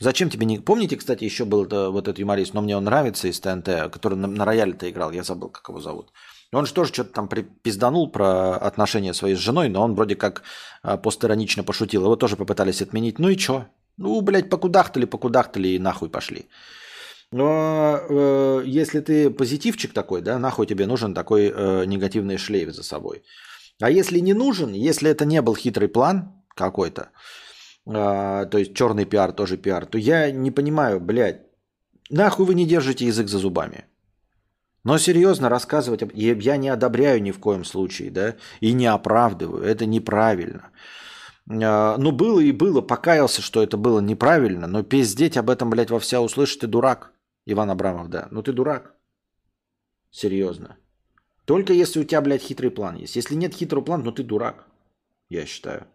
Зачем 0.00 0.30
тебе 0.30 0.46
не... 0.46 0.58
Помните, 0.58 0.96
кстати, 0.96 1.24
еще 1.24 1.44
был 1.44 1.64
это, 1.64 1.90
вот 1.90 2.06
этот 2.06 2.18
юморист, 2.18 2.54
но 2.54 2.60
мне 2.60 2.76
он 2.76 2.84
нравится 2.84 3.28
из 3.28 3.40
ТНТ, 3.40 3.90
который 3.92 4.14
на, 4.14 4.28
на 4.28 4.44
рояле-то 4.44 4.88
играл, 4.88 5.10
я 5.10 5.24
забыл, 5.24 5.48
как 5.48 5.68
его 5.68 5.80
зовут. 5.80 6.12
Он 6.52 6.66
же 6.66 6.72
тоже 6.72 6.92
что-то 6.92 7.12
там 7.12 7.28
пизданул 7.28 8.10
про 8.10 8.56
отношения 8.56 9.12
своей 9.12 9.34
с 9.34 9.38
женой, 9.38 9.68
но 9.68 9.82
он 9.82 9.94
вроде 9.94 10.14
как 10.14 10.42
а, 10.82 10.96
постиронично 10.96 11.62
пошутил. 11.64 12.04
Его 12.04 12.16
тоже 12.16 12.36
попытались 12.36 12.80
отменить. 12.80 13.18
Ну 13.18 13.28
и 13.28 13.36
чё? 13.36 13.66
Ну, 13.96 14.20
блядь, 14.22 14.48
покудахтали, 14.48 15.04
покудахтали 15.04 15.68
и 15.68 15.78
нахуй 15.78 16.08
пошли. 16.08 16.46
Но 17.30 18.00
э, 18.08 18.62
если 18.64 19.00
ты 19.00 19.28
позитивчик 19.28 19.92
такой, 19.92 20.22
да, 20.22 20.38
нахуй 20.38 20.66
тебе 20.66 20.86
нужен 20.86 21.12
такой 21.12 21.52
э, 21.54 21.84
негативный 21.84 22.38
шлейф 22.38 22.72
за 22.74 22.82
собой. 22.82 23.22
А 23.80 23.90
если 23.90 24.18
не 24.20 24.32
нужен, 24.32 24.72
если 24.72 25.10
это 25.10 25.26
не 25.26 25.42
был 25.42 25.54
хитрый 25.54 25.88
план 25.88 26.32
какой-то, 26.54 27.10
а, 27.88 28.46
то 28.46 28.58
есть 28.58 28.74
черный 28.74 29.06
пиар 29.06 29.32
тоже 29.32 29.56
пиар, 29.56 29.86
то 29.86 29.98
я 29.98 30.30
не 30.30 30.50
понимаю, 30.50 31.00
блядь, 31.00 31.42
нахуй 32.10 32.46
вы 32.46 32.54
не 32.54 32.66
держите 32.66 33.06
язык 33.06 33.28
за 33.28 33.38
зубами. 33.38 33.84
Но 34.84 34.98
серьезно 34.98 35.48
рассказывать, 35.48 36.02
я 36.14 36.56
не 36.56 36.68
одобряю 36.68 37.22
ни 37.22 37.30
в 37.30 37.38
коем 37.38 37.64
случае, 37.64 38.10
да, 38.10 38.36
и 38.60 38.72
не 38.72 38.86
оправдываю, 38.86 39.64
это 39.64 39.86
неправильно. 39.86 40.70
А, 41.50 41.96
ну, 41.96 42.12
было 42.12 42.40
и 42.40 42.52
было, 42.52 42.80
покаялся, 42.80 43.42
что 43.42 43.62
это 43.62 43.76
было 43.76 44.00
неправильно, 44.00 44.66
но 44.66 44.82
пиздеть 44.82 45.36
об 45.36 45.50
этом, 45.50 45.70
блядь, 45.70 45.90
во 45.90 45.98
вся 45.98 46.20
услышать, 46.20 46.60
ты 46.60 46.66
дурак, 46.66 47.12
Иван 47.46 47.70
Абрамов, 47.70 48.10
да. 48.10 48.28
Ну, 48.30 48.42
ты 48.42 48.52
дурак. 48.52 48.94
Серьезно. 50.10 50.76
Только 51.46 51.72
если 51.72 52.00
у 52.00 52.04
тебя, 52.04 52.20
блядь, 52.20 52.42
хитрый 52.42 52.70
план 52.70 52.96
есть. 52.96 53.16
Если 53.16 53.34
нет 53.34 53.54
хитрого 53.54 53.82
плана, 53.82 54.04
ну 54.04 54.12
ты 54.12 54.22
дурак, 54.22 54.66
я 55.30 55.46
считаю. 55.46 55.86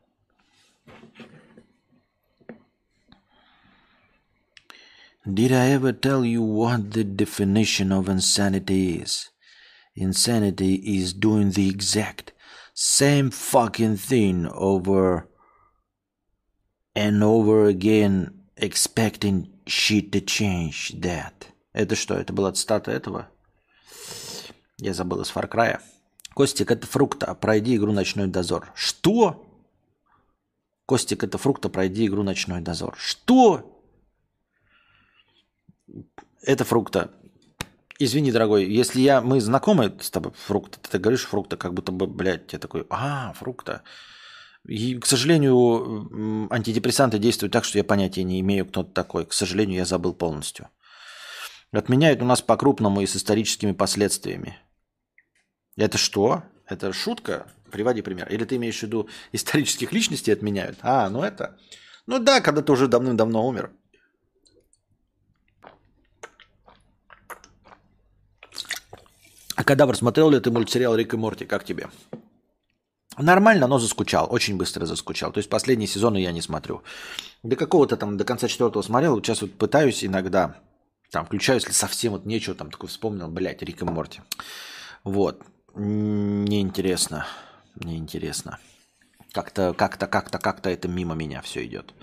Did 5.25 5.53
I 5.53 5.71
ever 5.71 5.93
tell 5.93 6.25
you 6.25 6.41
what 6.41 6.91
the 6.91 7.05
definition 7.05 7.93
of 7.93 8.09
insanity 8.09 8.97
is? 8.97 9.29
Insanity 9.95 10.75
is 10.75 11.13
doing 11.13 11.51
the 11.51 11.69
exact 11.69 12.33
same 12.73 13.31
fucking 13.31 13.97
thing 13.97 14.47
over 14.47 15.29
and 16.93 17.23
over 17.23 17.67
again, 17.67 18.31
expecting 18.57 19.47
shit 19.65 20.11
to 20.11 20.19
change 20.19 20.99
that. 20.99 21.47
Это 21.73 21.95
что? 21.95 22.15
Это 22.15 22.33
была 22.33 22.51
цитата 22.51 22.91
этого? 22.91 23.29
Я 24.77 24.93
забыл 24.93 25.21
из 25.21 25.29
Фаркрая. 25.29 25.81
Костик, 26.33 26.69
это 26.69 26.85
фрукта. 26.85 27.33
Пройди 27.35 27.77
игру 27.77 27.93
«Ночной 27.93 28.27
дозор». 28.27 28.71
Что? 28.75 29.45
Костик, 30.85 31.23
это 31.23 31.37
фрукта. 31.37 31.69
Пройди 31.69 32.07
игру 32.07 32.23
«Ночной 32.23 32.59
дозор». 32.59 32.95
Что? 32.97 33.72
Это 36.41 36.63
фрукта. 36.63 37.11
Извини, 37.99 38.31
дорогой, 38.31 38.65
если 38.65 39.01
я, 39.01 39.21
мы 39.21 39.39
знакомы 39.39 39.95
с 40.01 40.09
тобой, 40.09 40.33
фрукта, 40.33 40.79
ты 40.79 40.97
говоришь 40.97 41.25
фрукта, 41.25 41.57
как 41.57 41.73
будто 41.73 41.91
бы, 41.91 42.07
блядь, 42.07 42.51
я 42.51 42.59
такой, 42.59 42.85
а, 42.89 43.33
фрукта. 43.33 43.83
И, 44.67 44.97
к 44.97 45.05
сожалению, 45.05 46.47
антидепрессанты 46.51 47.19
действуют 47.19 47.53
так, 47.53 47.65
что 47.65 47.77
я 47.77 47.83
понятия 47.83 48.23
не 48.23 48.39
имею, 48.39 48.65
кто 48.65 48.83
такой. 48.83 49.25
К 49.25 49.33
сожалению, 49.33 49.77
я 49.77 49.85
забыл 49.85 50.13
полностью. 50.13 50.69
Отменяют 51.71 52.21
у 52.21 52.25
нас 52.25 52.41
по-крупному 52.41 53.01
и 53.01 53.05
с 53.05 53.15
историческими 53.15 53.73
последствиями. 53.73 54.57
Это 55.75 55.97
что? 55.97 56.43
Это 56.67 56.93
шутка? 56.93 57.47
Приводи 57.71 58.01
пример. 58.01 58.29
Или 58.29 58.45
ты 58.45 58.55
имеешь 58.55 58.79
в 58.79 58.83
виду 58.83 59.09
исторических 59.31 59.91
личностей 59.91 60.31
отменяют? 60.31 60.77
А, 60.81 61.09
ну 61.09 61.23
это... 61.23 61.57
Ну 62.05 62.19
да, 62.19 62.41
когда 62.41 62.61
ты 62.61 62.71
уже 62.71 62.87
давным-давно 62.87 63.47
умер. 63.47 63.71
А 69.55 69.63
Кадавр, 69.63 69.95
смотрел 69.95 70.29
ли 70.29 70.39
ты 70.39 70.51
мультсериал 70.51 70.95
Рик 70.95 71.13
и 71.13 71.17
Морти? 71.17 71.45
Как 71.45 71.63
тебе? 71.63 71.89
Нормально, 73.17 73.67
но 73.67 73.77
заскучал. 73.77 74.27
Очень 74.31 74.57
быстро 74.57 74.85
заскучал. 74.85 75.31
То 75.31 75.37
есть 75.37 75.49
последние 75.49 75.87
сезоны 75.87 76.17
я 76.17 76.31
не 76.31 76.41
смотрю. 76.41 76.81
До 77.43 77.55
какого-то 77.55 77.95
там, 77.97 78.17
до 78.17 78.23
конца 78.23 78.47
четвертого 78.47 78.81
смотрел. 78.81 79.21
Сейчас 79.21 79.41
вот 79.41 79.53
пытаюсь 79.53 80.03
иногда, 80.03 80.55
там, 81.11 81.25
включаю, 81.25 81.59
если 81.59 81.71
совсем 81.71 82.13
вот 82.13 82.25
нечего, 82.25 82.55
там, 82.55 82.71
такой 82.71 82.89
вспомнил, 82.89 83.27
блядь, 83.27 83.61
Рик 83.61 83.81
и 83.81 83.85
Морти. 83.85 84.21
Вот. 85.03 85.43
Неинтересно. 85.75 87.27
Неинтересно. 87.75 88.59
Как-то, 89.31 89.73
как-то, 89.73 90.07
как-то, 90.07 90.39
как-то 90.39 90.69
это 90.69 90.87
мимо 90.87 91.13
меня 91.13 91.41
все 91.41 91.65
идет. 91.65 91.93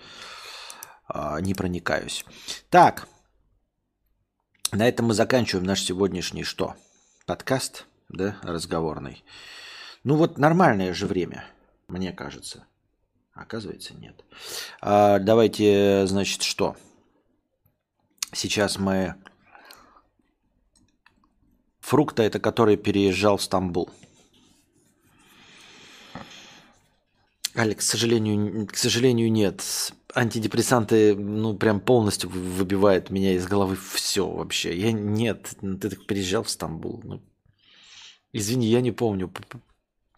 А, 1.08 1.40
не 1.40 1.54
проникаюсь. 1.54 2.24
Так. 2.68 3.08
На 4.70 4.88
этом 4.88 5.06
мы 5.06 5.14
заканчиваем 5.14 5.66
наш 5.66 5.82
сегодняшний 5.82 6.44
что? 6.44 6.76
Подкаст, 7.30 7.86
да, 8.08 8.34
разговорный. 8.42 9.22
Ну 10.02 10.16
вот 10.16 10.36
нормальное 10.36 10.92
же 10.92 11.06
время, 11.06 11.44
мне 11.86 12.12
кажется. 12.12 12.66
Оказывается, 13.34 13.94
нет. 13.94 14.24
А, 14.80 15.20
давайте, 15.20 16.08
значит, 16.08 16.42
что? 16.42 16.74
Сейчас 18.32 18.80
мы 18.80 19.14
Фрукта 21.78 22.24
это 22.24 22.40
который 22.40 22.76
переезжал 22.76 23.36
в 23.36 23.42
Стамбул. 23.44 23.90
Алекс, 27.54 27.84
к 27.84 27.90
сожалению, 27.90 28.66
к 28.66 28.76
сожалению, 28.76 29.30
нет. 29.30 29.64
Антидепрессанты, 30.14 31.16
ну, 31.16 31.56
прям 31.56 31.80
полностью 31.80 32.30
выбивают 32.30 33.10
меня 33.10 33.34
из 33.34 33.46
головы 33.46 33.76
все 33.76 34.28
вообще. 34.28 34.76
Я 34.76 34.92
нет, 34.92 35.54
ты 35.60 35.90
так 35.90 36.06
переезжал 36.06 36.42
в 36.44 36.50
Стамбул. 36.50 37.00
Ну, 37.04 37.22
извини, 38.32 38.66
я 38.66 38.80
не 38.80 38.92
помню. 38.92 39.32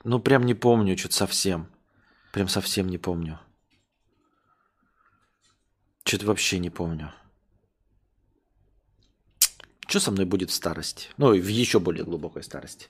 Ну, 0.05 0.21
прям 0.21 0.45
не 0.45 0.55
помню, 0.55 0.97
что-то 0.99 1.17
совсем. 1.17 1.69
Прям 2.33 2.49
совсем 2.49 2.89
не 2.89 2.99
помню. 2.99 3.41
Что-то 6.05 6.27
вообще 6.27 6.59
не 6.59 6.71
помню. 6.71 7.13
Что 9.87 10.01
со 10.01 10.11
мной 10.11 10.25
будет 10.25 10.51
в 10.51 10.55
старости? 10.55 11.09
Ну, 11.17 11.33
в 11.33 11.49
еще 11.49 11.79
более 11.79 12.05
глубокой 12.05 12.43
старости. 12.43 12.89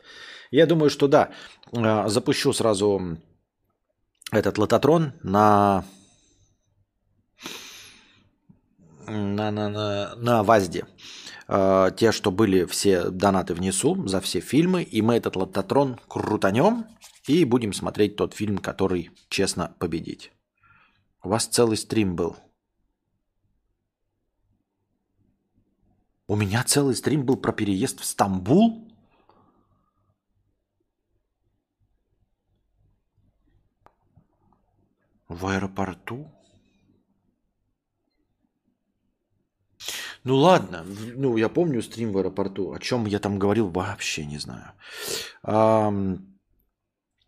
Я 0.50 0.66
думаю, 0.66 0.90
что 0.90 1.08
да. 1.08 1.32
А, 1.72 2.08
запущу 2.08 2.52
сразу 2.52 3.18
этот 4.32 4.58
лототрон 4.58 5.12
на 5.22 5.84
на, 9.06 9.50
на, 9.50 9.68
на, 9.68 10.14
на 10.16 10.42
ВАЗДе. 10.42 10.86
А, 11.48 11.90
те, 11.90 12.12
что 12.12 12.30
были 12.30 12.64
все 12.64 13.10
донаты 13.10 13.54
внесу 13.54 14.06
за 14.08 14.20
все 14.20 14.40
фильмы, 14.40 14.82
и 14.82 15.02
мы 15.02 15.16
этот 15.16 15.36
лототрон 15.36 16.00
крутанем 16.08 16.86
и 17.26 17.44
будем 17.44 17.72
смотреть 17.72 18.16
тот 18.16 18.34
фильм, 18.34 18.58
который 18.58 19.10
честно 19.28 19.74
победить. 19.78 20.32
У 21.22 21.28
вас 21.28 21.46
целый 21.46 21.76
стрим 21.76 22.16
был. 22.16 22.36
У 26.26 26.36
меня 26.36 26.64
целый 26.64 26.94
стрим 26.96 27.26
был 27.26 27.36
про 27.36 27.52
переезд 27.52 28.00
в 28.00 28.04
Стамбул. 28.04 28.88
В 35.32 35.46
аэропорту? 35.46 36.30
Ну 40.24 40.36
ладно, 40.36 40.84
ну 41.16 41.36
я 41.36 41.48
помню 41.48 41.82
стрим 41.82 42.12
в 42.12 42.18
аэропорту. 42.18 42.72
О 42.72 42.78
чем 42.78 43.06
я 43.06 43.18
там 43.18 43.38
говорил, 43.38 43.68
вообще 43.68 44.26
не 44.26 44.38
знаю. 44.38 44.72
А, 45.42 45.90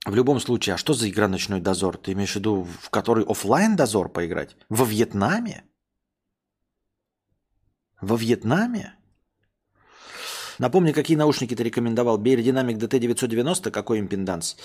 в 0.07 0.14
любом 0.14 0.38
случае, 0.40 0.74
а 0.74 0.78
что 0.78 0.92
за 0.92 1.09
игра 1.09 1.28
«Ночной 1.28 1.61
дозор»? 1.61 1.96
Ты 1.96 2.12
имеешь 2.12 2.32
в 2.32 2.36
виду, 2.36 2.66
в 2.82 2.90
который 2.90 3.24
офлайн 3.24 3.74
дозор 3.76 4.12
поиграть? 4.12 4.57
Во 4.68 4.84
Вьетнаме? 4.84 5.64
Во 8.00 8.16
Вьетнаме? 8.16 8.94
Напомни, 10.59 10.92
какие 10.92 11.16
наушники 11.16 11.57
ты 11.57 11.64
рекомендовал. 11.64 12.18
Bear 12.22 12.36
Dynamic 12.36 12.78
DT990, 12.78 13.70
какой 13.70 13.98
импеданс? 13.98 14.57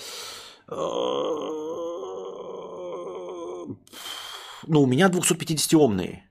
Ну, 4.66 4.82
у 4.82 4.86
меня 4.86 5.08
250-омные. 5.08 6.22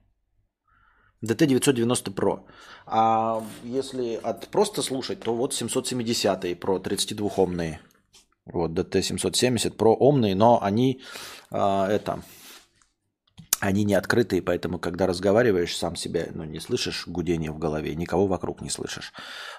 DT990 1.24 2.14
Pro. 2.14 2.40
А 2.86 3.42
если 3.62 4.18
от 4.22 4.48
просто 4.48 4.82
слушать, 4.82 5.20
то 5.20 5.34
вот 5.34 5.54
770 5.54 6.44
Pro, 6.60 6.82
32-омные. 6.82 7.78
Вот 8.46 8.70
DT770 8.72 9.76
Pro 9.76 9.96
омные, 9.98 10.34
но 10.34 10.62
они 10.62 11.02
а, 11.50 11.88
это 11.88 12.22
они 13.60 13.84
не 13.84 13.94
открытые, 13.94 14.42
поэтому, 14.42 14.78
когда 14.78 15.06
разговариваешь, 15.06 15.76
сам 15.76 15.94
себя 15.94 16.28
ну, 16.34 16.44
не 16.44 16.60
слышишь 16.60 17.06
гудения 17.06 17.52
в 17.52 17.58
голове, 17.58 17.94
никого 17.94 18.26
вокруг 18.26 18.62
не 18.62 18.70
слышишь. 18.70 19.12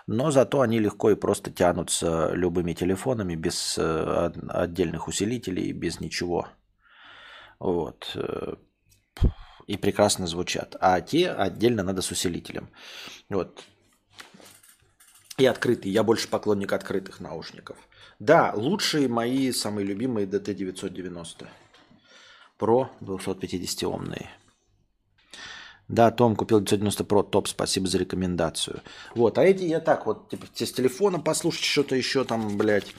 Но 0.07 0.31
зато 0.31 0.61
они 0.61 0.79
легко 0.79 1.11
и 1.11 1.15
просто 1.15 1.51
тянутся 1.51 2.31
любыми 2.33 2.73
телефонами, 2.73 3.35
без 3.35 3.77
э, 3.77 4.31
отдельных 4.49 5.07
усилителей, 5.07 5.71
без 5.71 5.99
ничего. 5.99 6.47
Вот. 7.61 8.11
Э, 8.15 8.55
и 9.67 9.77
прекрасно 9.77 10.25
звучат. 10.25 10.75
А 10.81 10.99
те 10.99 11.29
отдельно 11.29 11.83
надо 11.83 12.01
с 12.01 12.09
усилителем. 12.09 12.69
Вот. 13.29 13.63
И 15.37 15.45
открытые. 15.45 15.93
Я 15.93 16.03
больше 16.03 16.27
поклонник 16.27 16.73
открытых 16.73 17.19
наушников. 17.19 17.77
Да, 18.19 18.51
лучшие 18.55 19.07
мои, 19.07 19.51
самые 19.51 19.85
любимые 19.85 20.25
DT990. 20.25 21.47
Pro 22.59 22.87
250-омные. 22.99 24.27
Да, 25.87 26.09
Том 26.09 26.35
купил 26.35 26.61
990 26.61 27.03
Pro, 27.03 27.23
топ, 27.29 27.47
спасибо 27.47 27.87
за 27.87 27.99
рекомендацию. 27.99 28.81
Вот, 29.13 29.37
а 29.37 29.43
эти 29.43 29.65
я 29.65 29.81
так 29.81 30.05
вот, 30.05 30.29
типа, 30.29 30.47
с 30.53 30.71
телефона 30.71 31.19
послушать 31.19 31.63
что-то 31.63 31.95
еще 31.95 32.23
там, 32.23 32.57
блядь, 32.57 32.95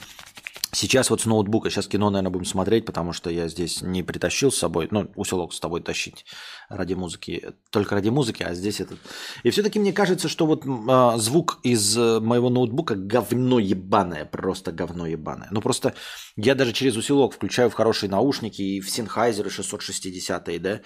Сейчас 0.73 1.11
вот 1.11 1.21
с 1.21 1.25
ноутбука, 1.25 1.69
сейчас 1.69 1.87
кино, 1.87 2.09
наверное, 2.09 2.31
будем 2.31 2.45
смотреть, 2.45 2.85
потому 2.85 3.13
что 3.13 3.29
я 3.29 3.47
здесь 3.47 3.83
не 3.83 4.01
притащил 4.01 4.51
с 4.51 4.57
собой, 4.57 4.87
ну, 4.89 5.11
усилок 5.15 5.53
с 5.53 5.59
тобой 5.59 5.81
тащить 5.81 6.25
ради 6.67 6.95
музыки, 6.95 7.53
только 7.69 7.93
ради 7.93 8.09
музыки, 8.09 8.41
а 8.41 8.55
здесь 8.55 8.81
этот. 8.81 8.97
И 9.43 9.51
все-таки 9.51 9.79
мне 9.79 9.93
кажется, 9.93 10.27
что 10.27 10.47
вот 10.47 10.65
э, 10.65 11.17
звук 11.19 11.59
из 11.61 11.95
э, 11.95 12.19
моего 12.19 12.49
ноутбука 12.49 12.95
говно 12.95 13.59
ебаное, 13.59 14.25
просто 14.25 14.71
говно 14.71 15.05
ебаное. 15.05 15.47
Ну, 15.51 15.61
просто 15.61 15.93
я 16.35 16.55
даже 16.55 16.73
через 16.73 16.97
усилок 16.97 17.33
включаю 17.33 17.69
в 17.69 17.73
хорошие 17.73 18.09
наушники 18.09 18.61
и 18.63 18.81
в 18.81 18.87
Sennheiser 18.87 19.49
660, 19.49 20.61
да, 20.61 20.81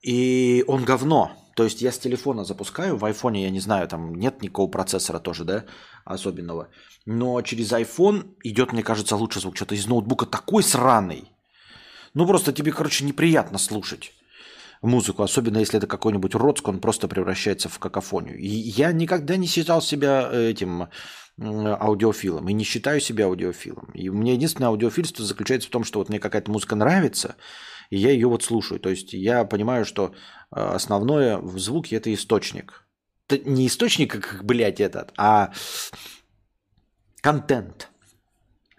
и 0.00 0.64
он 0.68 0.84
говно. 0.84 1.32
То 1.56 1.64
есть 1.64 1.82
я 1.82 1.92
с 1.92 1.98
телефона 1.98 2.44
запускаю, 2.44 2.96
в 2.96 3.04
айфоне, 3.04 3.44
я 3.44 3.50
не 3.50 3.60
знаю, 3.60 3.88
там 3.88 4.14
нет 4.14 4.42
никакого 4.42 4.70
процессора 4.70 5.20
тоже, 5.20 5.44
да, 5.44 5.64
особенного. 6.04 6.68
Но 7.06 7.40
через 7.42 7.72
iPhone 7.72 8.34
идет, 8.42 8.72
мне 8.72 8.82
кажется, 8.82 9.16
лучше 9.16 9.40
звук. 9.40 9.56
Что-то 9.56 9.74
из 9.74 9.86
ноутбука 9.86 10.26
такой 10.26 10.62
сраный. 10.62 11.30
Ну, 12.14 12.26
просто 12.26 12.52
тебе, 12.52 12.72
короче, 12.72 13.04
неприятно 13.04 13.58
слушать 13.58 14.12
музыку, 14.84 15.22
особенно 15.22 15.58
если 15.58 15.78
это 15.78 15.86
какой-нибудь 15.86 16.34
Роцк, 16.34 16.68
он 16.68 16.78
просто 16.78 17.08
превращается 17.08 17.68
в 17.68 17.78
какофонию. 17.78 18.38
И 18.38 18.46
я 18.46 18.92
никогда 18.92 19.36
не 19.36 19.46
считал 19.46 19.82
себя 19.82 20.30
этим 20.30 20.88
аудиофилом 21.40 22.48
и 22.48 22.52
не 22.52 22.64
считаю 22.64 23.00
себя 23.00 23.26
аудиофилом. 23.26 23.90
И 23.94 24.08
у 24.08 24.14
меня 24.14 24.34
единственное 24.34 24.68
аудиофильство 24.68 25.24
заключается 25.24 25.68
в 25.68 25.72
том, 25.72 25.84
что 25.84 25.98
вот 25.98 26.08
мне 26.08 26.20
какая-то 26.20 26.50
музыка 26.50 26.76
нравится, 26.76 27.36
и 27.90 27.98
я 27.98 28.10
ее 28.10 28.28
вот 28.28 28.44
слушаю. 28.44 28.78
То 28.78 28.90
есть 28.90 29.12
я 29.12 29.44
понимаю, 29.44 29.84
что 29.84 30.14
э, 30.54 30.60
основное 30.60 31.38
в 31.38 31.58
звуке 31.58 31.96
это 31.96 32.12
источник. 32.12 32.84
Не 33.30 33.66
источник, 33.66 34.12
как, 34.12 34.44
блядь, 34.44 34.80
этот, 34.80 35.12
а 35.16 35.52
контент. 37.22 37.88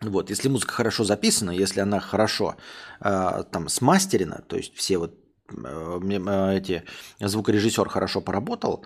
Вот, 0.02 0.30
если 0.30 0.50
музыка 0.50 0.74
хорошо 0.74 1.04
записана, 1.04 1.52
если 1.52 1.80
она 1.80 2.00
хорошо 2.00 2.56
э, 3.02 3.44
там 3.52 3.70
смастерена, 3.70 4.44
то 4.48 4.58
есть 4.58 4.76
все 4.76 4.98
вот 4.98 5.16
э, 5.50 6.00
э, 6.02 6.58
эти 6.58 6.84
звукорежиссер 7.20 7.90
хорошо 7.90 8.22
поработал, 8.22 8.86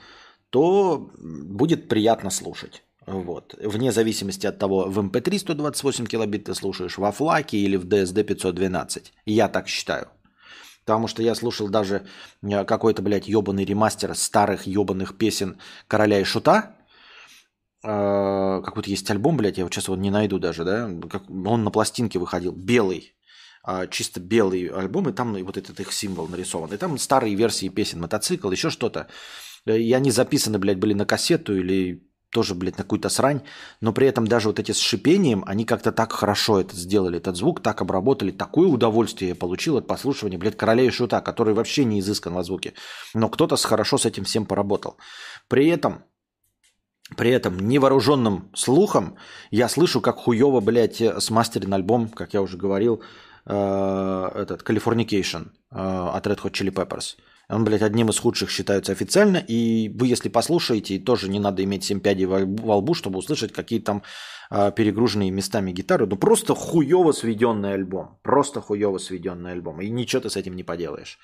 то 0.50 1.12
будет 1.18 1.90
приятно 1.90 2.30
слушать. 2.30 2.84
Вот. 3.06 3.56
Вне 3.62 3.92
зависимости 3.92 4.46
от 4.48 4.60
того, 4.60 4.86
в 4.88 5.00
MP3 5.00 5.40
128 5.40 6.06
килобит 6.06 6.46
ты 6.46 6.56
слушаешь, 6.56 6.98
во 6.98 7.12
флаке 7.12 7.58
или 7.58 7.76
в 7.76 7.86
DSD 7.86 8.24
512. 8.24 9.14
Я 9.26 9.50
так 9.50 9.68
считаю. 9.68 10.08
Потому 10.90 11.08
что 11.08 11.22
я 11.22 11.36
слушал 11.36 11.70
даже 11.70 12.08
э, 12.42 12.66
какой-то, 12.66 13.04
блядь, 13.04 13.28
ебаный 13.28 13.64
ремастер 13.64 14.16
старых 14.16 14.66
ебаных 14.66 15.20
песен 15.20 15.60
Короля 15.88 16.20
и 16.20 16.24
Шута. 16.24 16.76
Э, 17.84 18.60
какой-то 18.66 18.90
есть 18.90 19.08
альбом, 19.12 19.38
блядь, 19.38 19.60
я 19.60 19.66
вот 19.66 19.72
сейчас 19.72 19.84
его 19.88 19.96
не 19.98 20.10
найду 20.10 20.40
даже, 20.40 20.66
да? 20.66 20.90
Он 21.46 21.64
на 21.64 21.70
пластинке 21.70 22.18
выходил, 22.18 22.54
белый. 22.54 23.14
Э, 23.68 23.88
чисто 23.92 24.20
белый 24.20 24.66
альбом, 24.66 25.10
и 25.10 25.14
там 25.14 25.36
вот 25.44 25.58
этот 25.58 25.80
их 25.80 25.94
символ 25.94 26.28
нарисован. 26.28 26.74
И 26.74 26.78
там 26.78 26.98
старые 26.98 27.36
версии 27.36 27.70
песен, 27.70 28.02
мотоцикл, 28.02 28.50
еще 28.50 28.72
что-то. 28.72 29.10
И 29.68 29.94
они 29.94 30.10
записаны, 30.10 30.58
блядь, 30.58 30.80
были 30.80 30.96
на 30.96 31.06
кассету 31.06 31.56
или 31.56 32.04
тоже, 32.32 32.54
блядь, 32.56 32.78
на 32.78 32.84
какую-то 32.84 33.10
срань, 33.10 33.42
но 33.82 33.92
при 33.92 34.08
этом 34.08 34.28
даже 34.28 34.50
вот 34.50 34.60
эти 34.60 34.72
с 34.72 34.80
шипением, 34.80 35.44
они 35.48 35.66
как-то 35.66 35.92
так 35.92 36.12
хорошо 36.12 36.60
это 36.60 36.76
сделали, 36.76 37.18
этот 37.18 37.36
звук 37.36 37.62
так 37.62 37.82
обработали, 37.82 38.32
такое 38.32 38.68
удовольствие 38.68 39.30
я 39.30 39.36
получил 39.36 39.78
от 39.78 39.88
послушивания, 39.88 40.38
блядь, 40.38 40.58
короля 40.58 40.84
и 40.84 40.90
шута, 40.90 41.22
который 41.22 41.54
вообще 41.54 41.86
не 41.86 42.00
изыскан 42.00 42.34
во 42.34 42.44
звуке, 42.44 42.74
но 43.14 43.30
кто-то 43.30 43.56
хорошо 43.58 43.98
с 43.98 44.06
этим 44.06 44.24
всем 44.26 44.46
поработал. 44.46 44.98
При 45.48 45.68
этом, 45.68 46.04
при 47.18 47.32
этом 47.32 47.60
невооруженным 47.60 48.52
слухом 48.54 49.18
я 49.50 49.68
слышу, 49.68 50.00
как 50.02 50.18
хуево, 50.18 50.60
блядь, 50.60 51.02
смастерен 51.20 51.74
альбом, 51.74 52.10
как 52.10 52.34
я 52.34 52.42
уже 52.42 52.58
говорил, 52.58 53.02
э, 53.46 54.30
этот 54.36 54.62
Californication 54.62 55.48
э, 55.72 55.78
от 55.78 56.28
Red 56.28 56.42
Hot 56.42 56.52
Chili 56.52 56.72
Peppers– 56.72 57.16
блядь, 57.50 57.82
одним 57.82 58.10
из 58.10 58.20
худших 58.20 58.52
считается 58.52 58.92
официально. 58.92 59.38
И 59.38 59.90
вы, 59.90 60.08
если 60.08 60.30
послушаете, 60.30 61.00
тоже 61.00 61.30
не 61.30 61.40
надо 61.40 61.64
иметь 61.64 61.84
7 61.84 62.00
пядей 62.00 62.26
во 62.26 62.76
лбу, 62.76 62.94
чтобы 62.94 63.18
услышать 63.18 63.52
какие 63.52 63.80
там 63.80 64.04
э, 64.52 64.72
перегруженные 64.76 65.32
местами 65.32 65.72
гитары. 65.72 66.06
Ну, 66.06 66.16
просто 66.16 66.54
хуево 66.54 67.12
сведенный 67.12 67.74
альбом. 67.74 68.20
Просто 68.22 68.62
хуево 68.62 69.00
сведенный 69.00 69.52
альбом. 69.52 69.82
И 69.82 69.90
ничего 69.90 70.22
ты 70.22 70.30
с 70.30 70.38
этим 70.38 70.56
не 70.56 70.64
поделаешь. 70.64 71.18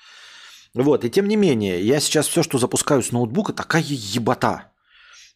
Вот, 0.74 1.04
и 1.04 1.10
тем 1.10 1.28
не 1.28 1.36
менее, 1.36 1.80
я 1.80 2.00
сейчас 2.00 2.26
все, 2.26 2.42
что 2.42 2.58
запускаю 2.58 3.02
с 3.02 3.12
ноутбука, 3.12 3.52
такая 3.52 3.82
ебота. 3.86 4.72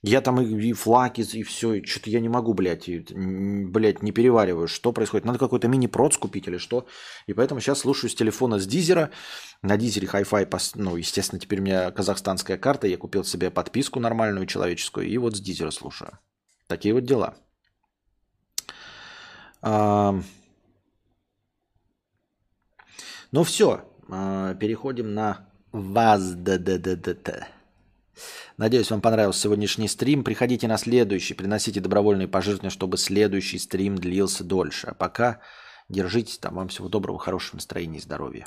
Я 0.02 0.22
там 0.22 0.40
и, 0.40 0.68
и 0.68 0.72
флаки, 0.72 1.20
и 1.20 1.42
все, 1.42 1.74
и 1.74 1.84
что-то 1.84 2.08
я 2.08 2.20
не 2.20 2.28
могу, 2.30 2.54
блядь, 2.54 2.88
и, 2.88 3.04
блядь, 3.10 4.02
не 4.02 4.12
перевариваю, 4.12 4.66
что 4.66 4.92
происходит. 4.92 5.26
Надо 5.26 5.38
какой-то 5.38 5.68
мини-проц 5.68 6.16
купить 6.16 6.48
или 6.48 6.56
что. 6.56 6.86
И 7.26 7.34
поэтому 7.34 7.60
сейчас 7.60 7.80
слушаю 7.80 8.08
с 8.10 8.14
телефона 8.14 8.58
с 8.58 8.66
дизера. 8.66 9.10
На 9.62 9.76
дизере 9.76 10.08
Hi-Fi, 10.10 10.72
ну, 10.76 10.96
естественно, 10.96 11.38
теперь 11.38 11.60
у 11.60 11.62
меня 11.64 11.90
казахстанская 11.90 12.56
карта, 12.56 12.86
я 12.86 12.96
купил 12.96 13.24
себе 13.24 13.50
подписку 13.50 14.00
нормальную, 14.00 14.46
человеческую, 14.46 15.06
и 15.06 15.18
вот 15.18 15.36
с 15.36 15.40
дизера 15.40 15.70
слушаю. 15.70 16.18
Такие 16.66 16.94
вот 16.94 17.04
дела. 17.04 17.34
А... 19.60 20.18
Ну 23.32 23.44
все, 23.44 23.84
переходим 24.08 25.12
на 25.12 25.46
ВАЗ-ДДДДТ. 25.72 27.59
Надеюсь, 28.56 28.90
вам 28.90 29.00
понравился 29.00 29.42
сегодняшний 29.42 29.88
стрим. 29.88 30.24
Приходите 30.24 30.68
на 30.68 30.78
следующий, 30.78 31.34
приносите 31.34 31.80
добровольные 31.80 32.28
пожертвования, 32.28 32.70
чтобы 32.70 32.98
следующий 32.98 33.58
стрим 33.58 33.96
длился 33.96 34.44
дольше. 34.44 34.88
А 34.88 34.94
пока 34.94 35.40
держитесь 35.88 36.38
там. 36.38 36.54
Вам 36.54 36.68
всего 36.68 36.88
доброго, 36.88 37.18
хорошего 37.18 37.56
настроения 37.56 37.98
и 37.98 38.02
здоровья. 38.02 38.46